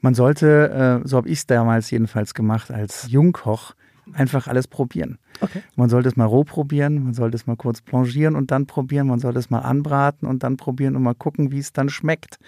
Man 0.00 0.14
sollte, 0.14 1.02
äh, 1.04 1.06
so 1.06 1.18
habe 1.18 1.28
ich 1.28 1.40
es 1.40 1.46
damals 1.46 1.90
jedenfalls 1.90 2.32
gemacht, 2.32 2.70
als 2.70 3.10
Jungkoch 3.10 3.74
einfach 4.14 4.46
alles 4.48 4.66
probieren. 4.66 5.18
Okay. 5.40 5.62
Man 5.76 5.88
sollte 5.88 6.08
es 6.08 6.16
mal 6.16 6.24
roh 6.24 6.44
probieren, 6.44 7.04
man 7.04 7.14
sollte 7.14 7.36
es 7.36 7.46
mal 7.46 7.56
kurz 7.56 7.80
blanchieren 7.80 8.34
und 8.34 8.50
dann 8.50 8.66
probieren, 8.66 9.06
man 9.06 9.20
sollte 9.20 9.38
es 9.38 9.50
mal 9.50 9.60
anbraten 9.60 10.26
und 10.26 10.42
dann 10.42 10.56
probieren 10.56 10.96
und 10.96 11.02
mal 11.02 11.14
gucken, 11.14 11.52
wie 11.52 11.58
es 11.58 11.72
dann 11.72 11.88
schmeckt. 11.88 12.38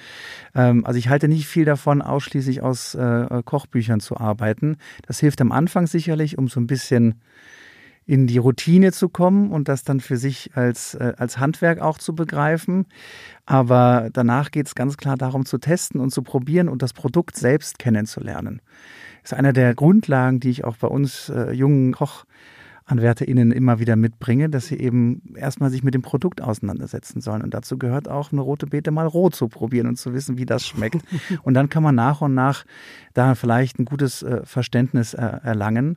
Ähm, 0.55 0.85
also 0.85 0.99
ich 0.99 1.09
halte 1.09 1.29
nicht 1.29 1.47
viel 1.47 1.65
davon, 1.65 2.03
ausschließlich 2.03 2.63
aus 2.63 2.95
äh, 2.95 3.43
Kochbüchern 3.45 4.01
zu 4.01 4.17
arbeiten. 4.17 4.77
Das 5.07 5.21
hilft 5.21 5.41
am 5.41 5.53
Anfang 5.53 5.87
sicherlich, 5.87 6.39
um 6.39 6.49
so 6.49 6.61
ein 6.61 6.67
bisschen 6.67 7.21
in 8.11 8.27
die 8.27 8.39
Routine 8.39 8.91
zu 8.91 9.09
kommen 9.09 9.53
und 9.53 9.69
das 9.69 9.85
dann 9.85 10.01
für 10.01 10.17
sich 10.17 10.51
als, 10.57 10.95
äh, 10.97 11.13
als 11.17 11.39
Handwerk 11.39 11.81
auch 11.81 11.97
zu 11.97 12.13
begreifen. 12.13 12.87
Aber 13.47 14.11
danach 14.13 14.51
geht 14.51 14.67
es 14.67 14.75
ganz 14.75 14.97
klar 14.97 15.17
darum 15.17 15.47
zu 15.47 15.59
testen 15.59 16.01
und 16.01 16.11
zu 16.11 16.23
probieren 16.23 16.69
und 16.69 16.83
das 16.83 16.93
Produkt 16.93 17.37
selbst 17.37 17.79
kennenzulernen. 17.79 18.63
Das 19.23 19.31
ist 19.31 19.39
einer 19.39 19.53
der 19.53 19.77
Grundlagen, 19.77 20.41
die 20.41 20.51
ich 20.51 20.65
auch 20.65 20.77
bei 20.77 20.89
uns 20.89 21.29
äh, 21.29 21.53
jungen 21.53 21.93
KochanwärterInnen 21.93 23.53
immer 23.53 23.79
wieder 23.79 23.95
mitbringe, 23.95 24.51
dass 24.51 24.67
sie 24.67 24.81
eben 24.81 25.37
erstmal 25.37 25.71
sich 25.71 25.85
mit 25.85 25.95
dem 25.95 26.03
Produkt 26.03 26.43
auseinandersetzen 26.43 27.21
sollen. 27.21 27.43
Und 27.43 27.55
dazu 27.55 27.79
gehört 27.79 28.09
auch 28.09 28.33
eine 28.33 28.41
rote 28.41 28.67
Beete 28.67 28.91
mal 28.91 29.07
roh 29.07 29.31
zu 29.31 29.47
probieren 29.47 29.87
und 29.87 29.99
zu 29.99 30.13
wissen, 30.15 30.37
wie 30.37 30.47
das 30.47 30.67
schmeckt. 30.67 31.01
und 31.45 31.55
dann 31.55 31.69
kann 31.69 31.85
man 31.85 31.95
nach 31.95 32.23
und 32.23 32.35
nach 32.35 32.65
da 33.15 33.37
vielleicht 33.37 33.79
ein 33.79 33.85
gutes 33.85 34.25
äh, 34.25 34.41
Verständnis 34.45 35.15
äh, 35.15 35.21
erlangen 35.45 35.97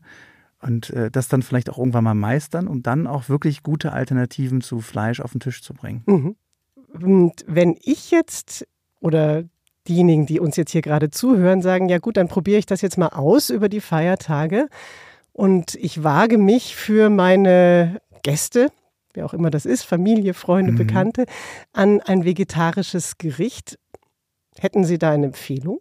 und 0.64 0.90
äh, 0.92 1.12
das 1.12 1.28
dann 1.28 1.42
vielleicht 1.42 1.70
auch 1.70 1.78
irgendwann 1.78 2.04
mal 2.04 2.14
meistern, 2.14 2.68
um 2.68 2.84
dann 2.84 3.06
auch 3.08 3.30
wirklich 3.30 3.64
gute 3.64 3.92
Alternativen 3.92 4.62
zu 4.62 4.80
Fleisch 4.80 5.20
auf 5.20 5.32
den 5.32 5.40
Tisch 5.40 5.62
zu 5.62 5.74
bringen. 5.74 6.04
Mhm. 6.06 6.36
Und 7.02 7.46
wenn 7.48 7.76
ich 7.82 8.12
jetzt 8.12 8.66
oder 9.00 9.44
diejenigen, 9.88 10.26
die 10.26 10.40
uns 10.40 10.56
jetzt 10.56 10.72
hier 10.72 10.82
gerade 10.82 11.12
zuhören, 11.12 11.62
sagen, 11.62 11.90
ja 11.90 11.98
gut, 11.98 12.18
dann 12.18 12.28
probiere 12.28 12.60
ich 12.60 12.66
das 12.66 12.82
jetzt 12.82 12.98
mal 12.98 13.10
aus 13.10 13.50
über 13.50 13.68
die 13.68 13.82
Feiertage 13.82 14.70
und 15.34 15.76
ich 15.76 16.04
wage 16.04 16.38
mich 16.38 16.76
für 16.76 17.10
meine 17.10 18.00
Gäste, 18.22 18.70
wer 19.14 19.26
auch 19.26 19.34
immer 19.34 19.50
das 19.50 19.66
ist, 19.66 19.84
Familie, 19.84 20.34
Freunde, 20.34 20.72
mhm. 20.72 20.78
Bekannte, 20.78 21.26
an 21.74 22.00
ein 22.02 22.24
vegetarisches 22.24 23.18
Gericht. 23.18 23.78
Hätten 24.58 24.86
Sie 24.86 24.98
da 24.98 25.12
eine 25.12 25.28
Empfehlung? 25.28 25.80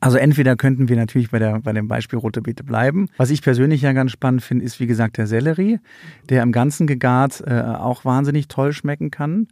Also 0.00 0.18
entweder 0.18 0.56
könnten 0.56 0.88
wir 0.88 0.96
natürlich 0.96 1.30
bei, 1.30 1.38
der, 1.38 1.60
bei 1.60 1.72
dem 1.72 1.86
Beispiel 1.86 2.18
rote 2.18 2.42
Beete 2.42 2.64
bleiben. 2.64 3.08
Was 3.18 3.30
ich 3.30 3.42
persönlich 3.42 3.82
ja 3.82 3.92
ganz 3.92 4.10
spannend 4.10 4.42
finde, 4.42 4.64
ist 4.64 4.80
wie 4.80 4.86
gesagt 4.86 5.16
der 5.16 5.26
Sellerie, 5.26 5.78
der 6.28 6.42
im 6.42 6.50
Ganzen 6.50 6.86
gegart 6.86 7.42
äh, 7.46 7.60
auch 7.60 8.04
wahnsinnig 8.04 8.48
toll 8.48 8.72
schmecken 8.72 9.10
kann. 9.10 9.46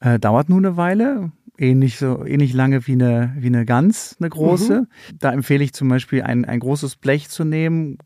Äh, 0.00 0.18
dauert 0.18 0.48
nur 0.48 0.58
eine 0.58 0.76
Weile, 0.76 1.30
ähnlich 1.58 1.98
so 1.98 2.24
ähnlich 2.24 2.52
lange 2.54 2.86
wie 2.86 2.92
eine 2.92 3.34
wie 3.38 3.46
eine 3.46 3.64
Gans, 3.64 4.16
eine 4.18 4.28
große. 4.28 4.80
Mhm. 4.82 5.16
Da 5.18 5.32
empfehle 5.32 5.62
ich 5.62 5.72
zum 5.72 5.88
Beispiel 5.88 6.22
ein, 6.22 6.44
ein 6.44 6.58
großes 6.58 6.96
Blech 6.96 7.28
zu 7.28 7.44
nehmen, 7.44 7.98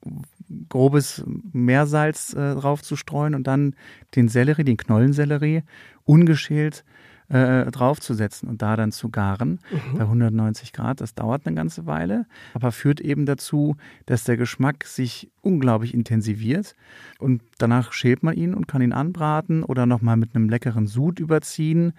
grobes 0.68 1.24
Meersalz 1.52 2.34
äh, 2.34 2.54
drauf 2.54 2.82
zu 2.82 2.96
streuen 2.96 3.34
und 3.34 3.46
dann 3.46 3.74
den 4.14 4.28
Sellerie, 4.28 4.64
den 4.64 4.76
Knollensellerie, 4.76 5.62
ungeschält 6.04 6.84
äh, 7.32 7.70
draufzusetzen 7.70 8.48
und 8.48 8.60
da 8.60 8.76
dann 8.76 8.92
zu 8.92 9.08
garen 9.08 9.58
mhm. 9.70 9.98
bei 9.98 10.04
190 10.04 10.72
Grad. 10.72 11.00
Das 11.00 11.14
dauert 11.14 11.46
eine 11.46 11.56
ganze 11.56 11.86
Weile, 11.86 12.26
aber 12.52 12.72
führt 12.72 13.00
eben 13.00 13.24
dazu, 13.24 13.76
dass 14.06 14.24
der 14.24 14.36
Geschmack 14.36 14.84
sich 14.84 15.30
unglaublich 15.40 15.94
intensiviert 15.94 16.76
und 17.18 17.42
danach 17.58 17.92
schält 17.92 18.22
man 18.22 18.34
ihn 18.34 18.54
und 18.54 18.68
kann 18.68 18.82
ihn 18.82 18.92
anbraten 18.92 19.64
oder 19.64 19.86
nochmal 19.86 20.16
mit 20.16 20.36
einem 20.36 20.48
leckeren 20.48 20.86
Sud 20.86 21.18
überziehen 21.20 21.94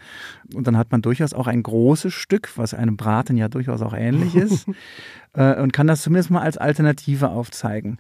und 0.54 0.68
dann 0.68 0.78
hat 0.78 0.92
man 0.92 1.02
durchaus 1.02 1.34
auch 1.34 1.48
ein 1.48 1.64
großes 1.64 2.14
Stück, 2.14 2.52
was 2.56 2.74
einem 2.74 2.96
Braten 2.96 3.36
ja 3.36 3.50
durchaus 3.50 3.82
auch 3.82 3.94
ähnlich 3.94 4.36
ist 4.36 4.68
äh, 5.34 5.60
und 5.60 5.74
kann 5.74 5.88
das 5.88 6.04
zumindest 6.04 6.30
mal 6.32 6.42
als 6.42 6.58
Alternative 6.58 7.30
aufzeigen. 7.30 7.98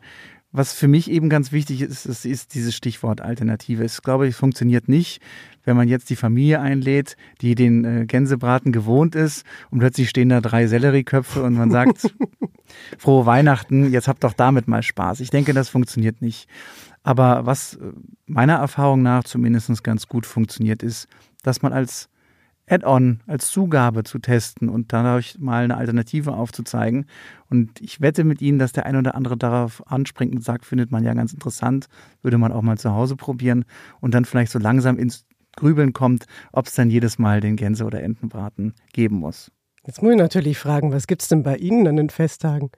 Was 0.56 0.72
für 0.72 0.88
mich 0.88 1.10
eben 1.10 1.30
ganz 1.30 1.52
wichtig 1.52 1.82
ist, 1.82 2.06
ist, 2.06 2.26
ist 2.26 2.54
dieses 2.54 2.76
Stichwort 2.76 3.22
Alternative. 3.22 3.84
Es 3.84 4.04
glaube 4.04 4.28
ich 4.28 4.36
funktioniert 4.36 4.88
nicht, 4.88 5.20
wenn 5.64 5.76
man 5.76 5.88
jetzt 5.88 6.12
die 6.12 6.16
Familie 6.16 6.60
einlädt, 6.62 7.18
die 7.42 7.56
den 7.56 7.84
äh, 7.84 8.06
Gänsebraten 8.06 8.72
gewohnt 8.72 9.16
ist 9.16 9.46
und 9.72 9.80
plötzlich 9.80 10.10
stehen 10.10 10.30
da 10.30 10.42
drei 10.42 10.68
Sellerieköpfe 10.68 11.42
und 11.42 11.56
man 11.56 11.72
sagt, 11.72 12.14
frohe 13.00 13.26
Weihnachten, 13.26 13.92
jetzt 13.92 14.08
habt 14.08 14.24
doch 14.24 14.34
damit 14.34 14.68
mal 14.68 14.84
Spaß. 14.84 15.22
Ich 15.22 15.32
denke, 15.32 15.54
das 15.54 15.70
funktioniert 15.70 16.22
nicht. 16.22 16.48
Aber 17.02 17.48
was 17.48 17.74
äh, 17.74 17.92
meiner 18.28 18.58
Erfahrung 18.58 19.02
nach 19.02 19.24
zumindest 19.24 19.84
ganz 19.84 20.08
gut 20.08 20.28
funktioniert, 20.28 20.84
ist, 20.84 21.08
dass 21.42 21.64
man 21.64 21.74
als 21.74 22.10
Add-on, 22.68 23.22
als 23.28 23.52
Zugabe 23.52 24.04
zu 24.04 24.20
testen 24.20 24.70
und 24.70 24.94
dadurch 24.94 25.38
mal 25.40 25.66
eine 25.66 25.78
Alternative 25.78 26.34
aufzuzeigen. 26.34 27.06
Und 27.50 27.82
ich 27.82 28.00
wette 28.00 28.24
mit 28.24 28.42
Ihnen, 28.42 28.60
dass 28.60 28.72
der 28.72 28.86
ein 28.86 28.96
oder 28.96 29.16
andere 29.16 29.38
darauf 29.38 29.86
anspringt 29.92 30.34
und 30.34 30.44
sagt, 30.44 30.66
findet 30.66 30.92
man 30.92 31.04
ja 31.04 31.14
ganz 31.14 31.34
interessant, 31.34 31.88
würde 32.22 32.38
man 32.38 32.52
auch 32.52 32.62
mal 32.62 32.78
zu 32.78 32.92
Hause 32.92 33.16
probieren 33.16 33.66
und 34.00 34.14
dann 34.14 34.26
vielleicht 34.26 34.52
so 34.52 34.60
langsam 34.60 34.98
ins 34.98 35.26
Grübeln 35.56 35.94
kommt, 35.94 36.26
ob 36.52 36.68
es 36.68 36.74
dann 36.74 36.90
jedes 36.90 37.20
Mal 37.20 37.42
den 37.42 37.56
Gänse- 37.56 37.86
oder 37.86 38.02
Entenbraten 38.02 38.74
geben 38.94 39.18
muss. 39.18 39.52
Jetzt 39.86 40.02
muss 40.02 40.14
ich 40.14 40.18
natürlich 40.18 40.58
fragen, 40.58 40.92
was 40.92 41.08
gibt 41.08 41.22
es 41.22 41.28
denn 41.28 41.44
bei 41.44 41.58
Ihnen 41.58 41.88
an 41.88 41.98
den 41.98 42.10
Festtagen? 42.10 42.72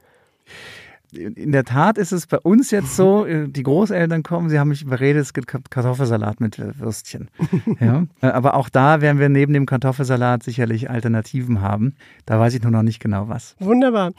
In 1.18 1.52
der 1.52 1.64
Tat 1.64 1.98
ist 1.98 2.12
es 2.12 2.28
bei 2.28 2.40
uns 2.40 2.72
jetzt 2.72 2.96
so, 2.96 3.26
äh, 3.26 3.48
die 3.48 3.64
Großeltern 3.64 4.24
kommen, 4.24 4.50
sie 4.50 4.60
haben 4.60 4.70
mich 4.70 4.82
überredet, 4.82 5.22
es 5.22 5.34
gibt 5.34 5.48
Kartoffelsalat 5.48 6.40
mit 6.40 6.60
Würstchen. 6.80 7.30
ja. 7.80 8.06
Äh, 8.22 8.28
aber 8.28 8.56
auch 8.56 8.70
da 8.70 9.02
werden 9.02 9.20
wir 9.20 9.30
neben 9.30 9.54
dem 9.54 9.66
Kartoffelsalat 9.66 10.44
sicherlich 10.44 10.90
Alternativen 10.90 11.62
haben. 11.62 11.96
Da 12.26 12.40
weiß 12.40 12.54
ich 12.54 12.62
nur 12.62 12.72
noch 12.72 12.84
nicht 12.84 13.00
genau 13.00 13.28
was. 13.28 13.56
Wunderbar. 13.60 14.12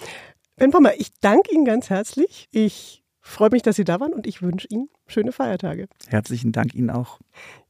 Ben 0.56 0.70
Pommer, 0.70 0.92
ich 0.98 1.12
danke 1.20 1.52
Ihnen 1.52 1.64
ganz 1.64 1.90
herzlich. 1.90 2.48
Ich 2.50 3.02
freue 3.28 3.50
mich, 3.50 3.62
dass 3.62 3.76
Sie 3.76 3.84
da 3.84 4.00
waren 4.00 4.12
und 4.12 4.26
ich 4.26 4.42
wünsche 4.42 4.68
Ihnen 4.68 4.88
schöne 5.06 5.32
Feiertage. 5.32 5.88
Herzlichen 6.08 6.52
Dank 6.52 6.74
Ihnen 6.74 6.90
auch. 6.90 7.18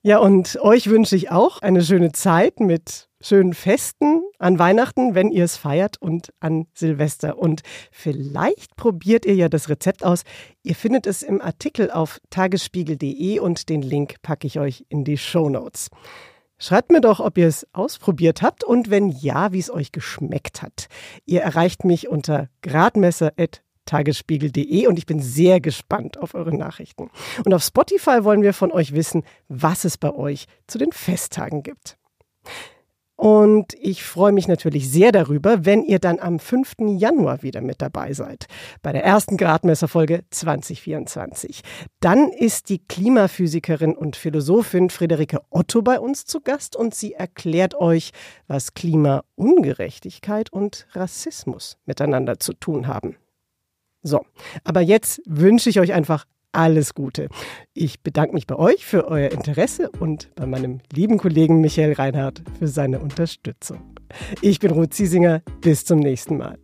Ja, 0.02 0.18
und 0.18 0.58
euch 0.60 0.88
wünsche 0.88 1.16
ich 1.16 1.30
auch 1.30 1.62
eine 1.62 1.82
schöne 1.82 2.12
Zeit 2.12 2.60
mit 2.60 3.08
schönen 3.20 3.54
Festen 3.54 4.22
an 4.38 4.58
Weihnachten, 4.58 5.14
wenn 5.14 5.30
ihr 5.30 5.44
es 5.44 5.56
feiert 5.56 6.00
und 6.00 6.32
an 6.40 6.66
Silvester. 6.74 7.38
Und 7.38 7.62
vielleicht 7.90 8.76
probiert 8.76 9.24
ihr 9.26 9.34
ja 9.34 9.48
das 9.48 9.68
Rezept 9.68 10.04
aus. 10.04 10.22
Ihr 10.62 10.74
findet 10.74 11.06
es 11.06 11.22
im 11.22 11.40
Artikel 11.40 11.90
auf 11.90 12.20
tagesspiegel.de 12.30 13.38
und 13.40 13.68
den 13.68 13.82
Link 13.82 14.16
packe 14.22 14.46
ich 14.46 14.60
euch 14.60 14.84
in 14.88 15.04
die 15.04 15.18
Show 15.18 15.48
Notes. 15.48 15.88
Schreibt 16.58 16.90
mir 16.90 17.02
doch, 17.02 17.20
ob 17.20 17.36
ihr 17.36 17.48
es 17.48 17.66
ausprobiert 17.74 18.40
habt 18.40 18.64
und 18.64 18.88
wenn 18.88 19.10
ja, 19.10 19.52
wie 19.52 19.58
es 19.58 19.70
euch 19.70 19.92
geschmeckt 19.92 20.62
hat. 20.62 20.86
Ihr 21.26 21.42
erreicht 21.42 21.84
mich 21.84 22.08
unter 22.08 22.48
gradmesser.tagesspiegel.de 23.86 24.86
und 24.86 24.98
ich 24.98 25.06
bin 25.06 25.20
sehr 25.20 25.60
gespannt 25.60 26.18
auf 26.18 26.34
eure 26.34 26.54
Nachrichten. 26.56 27.10
Und 27.44 27.54
auf 27.54 27.62
Spotify 27.62 28.24
wollen 28.24 28.42
wir 28.42 28.52
von 28.52 28.72
euch 28.72 28.94
wissen, 28.94 29.22
was 29.48 29.84
es 29.84 29.96
bei 29.96 30.12
euch 30.12 30.46
zu 30.66 30.78
den 30.78 30.92
Festtagen 30.92 31.62
gibt. 31.62 31.96
Und 33.18 33.72
ich 33.80 34.04
freue 34.04 34.32
mich 34.32 34.46
natürlich 34.46 34.90
sehr 34.90 35.10
darüber, 35.10 35.64
wenn 35.64 35.82
ihr 35.82 35.98
dann 35.98 36.18
am 36.18 36.38
5. 36.38 36.74
Januar 36.98 37.42
wieder 37.42 37.62
mit 37.62 37.80
dabei 37.80 38.12
seid, 38.12 38.44
bei 38.82 38.92
der 38.92 39.04
ersten 39.04 39.38
Gradmesserfolge 39.38 40.24
2024. 40.28 41.62
Dann 42.00 42.28
ist 42.28 42.68
die 42.68 42.78
Klimaphysikerin 42.78 43.96
und 43.96 44.16
Philosophin 44.16 44.90
Friederike 44.90 45.40
Otto 45.48 45.80
bei 45.80 45.98
uns 45.98 46.26
zu 46.26 46.42
Gast 46.42 46.76
und 46.76 46.94
sie 46.94 47.14
erklärt 47.14 47.74
euch, 47.74 48.10
was 48.48 48.74
Klimaungerechtigkeit 48.74 50.52
und 50.52 50.86
Rassismus 50.92 51.78
miteinander 51.86 52.38
zu 52.38 52.52
tun 52.52 52.86
haben. 52.86 53.16
So, 54.02 54.24
aber 54.64 54.80
jetzt 54.80 55.20
wünsche 55.26 55.70
ich 55.70 55.80
euch 55.80 55.92
einfach 55.92 56.26
alles 56.52 56.94
Gute. 56.94 57.28
Ich 57.74 58.02
bedanke 58.02 58.34
mich 58.34 58.46
bei 58.46 58.56
euch 58.56 58.84
für 58.84 59.08
euer 59.08 59.30
Interesse 59.30 59.90
und 60.00 60.34
bei 60.36 60.46
meinem 60.46 60.80
lieben 60.92 61.18
Kollegen 61.18 61.60
Michael 61.60 61.92
Reinhardt 61.92 62.42
für 62.58 62.68
seine 62.68 63.00
Unterstützung. 63.00 63.96
Ich 64.40 64.58
bin 64.58 64.70
Ruth 64.70 64.94
Ziesinger. 64.94 65.42
Bis 65.60 65.84
zum 65.84 65.98
nächsten 65.98 66.38
Mal. 66.38 66.58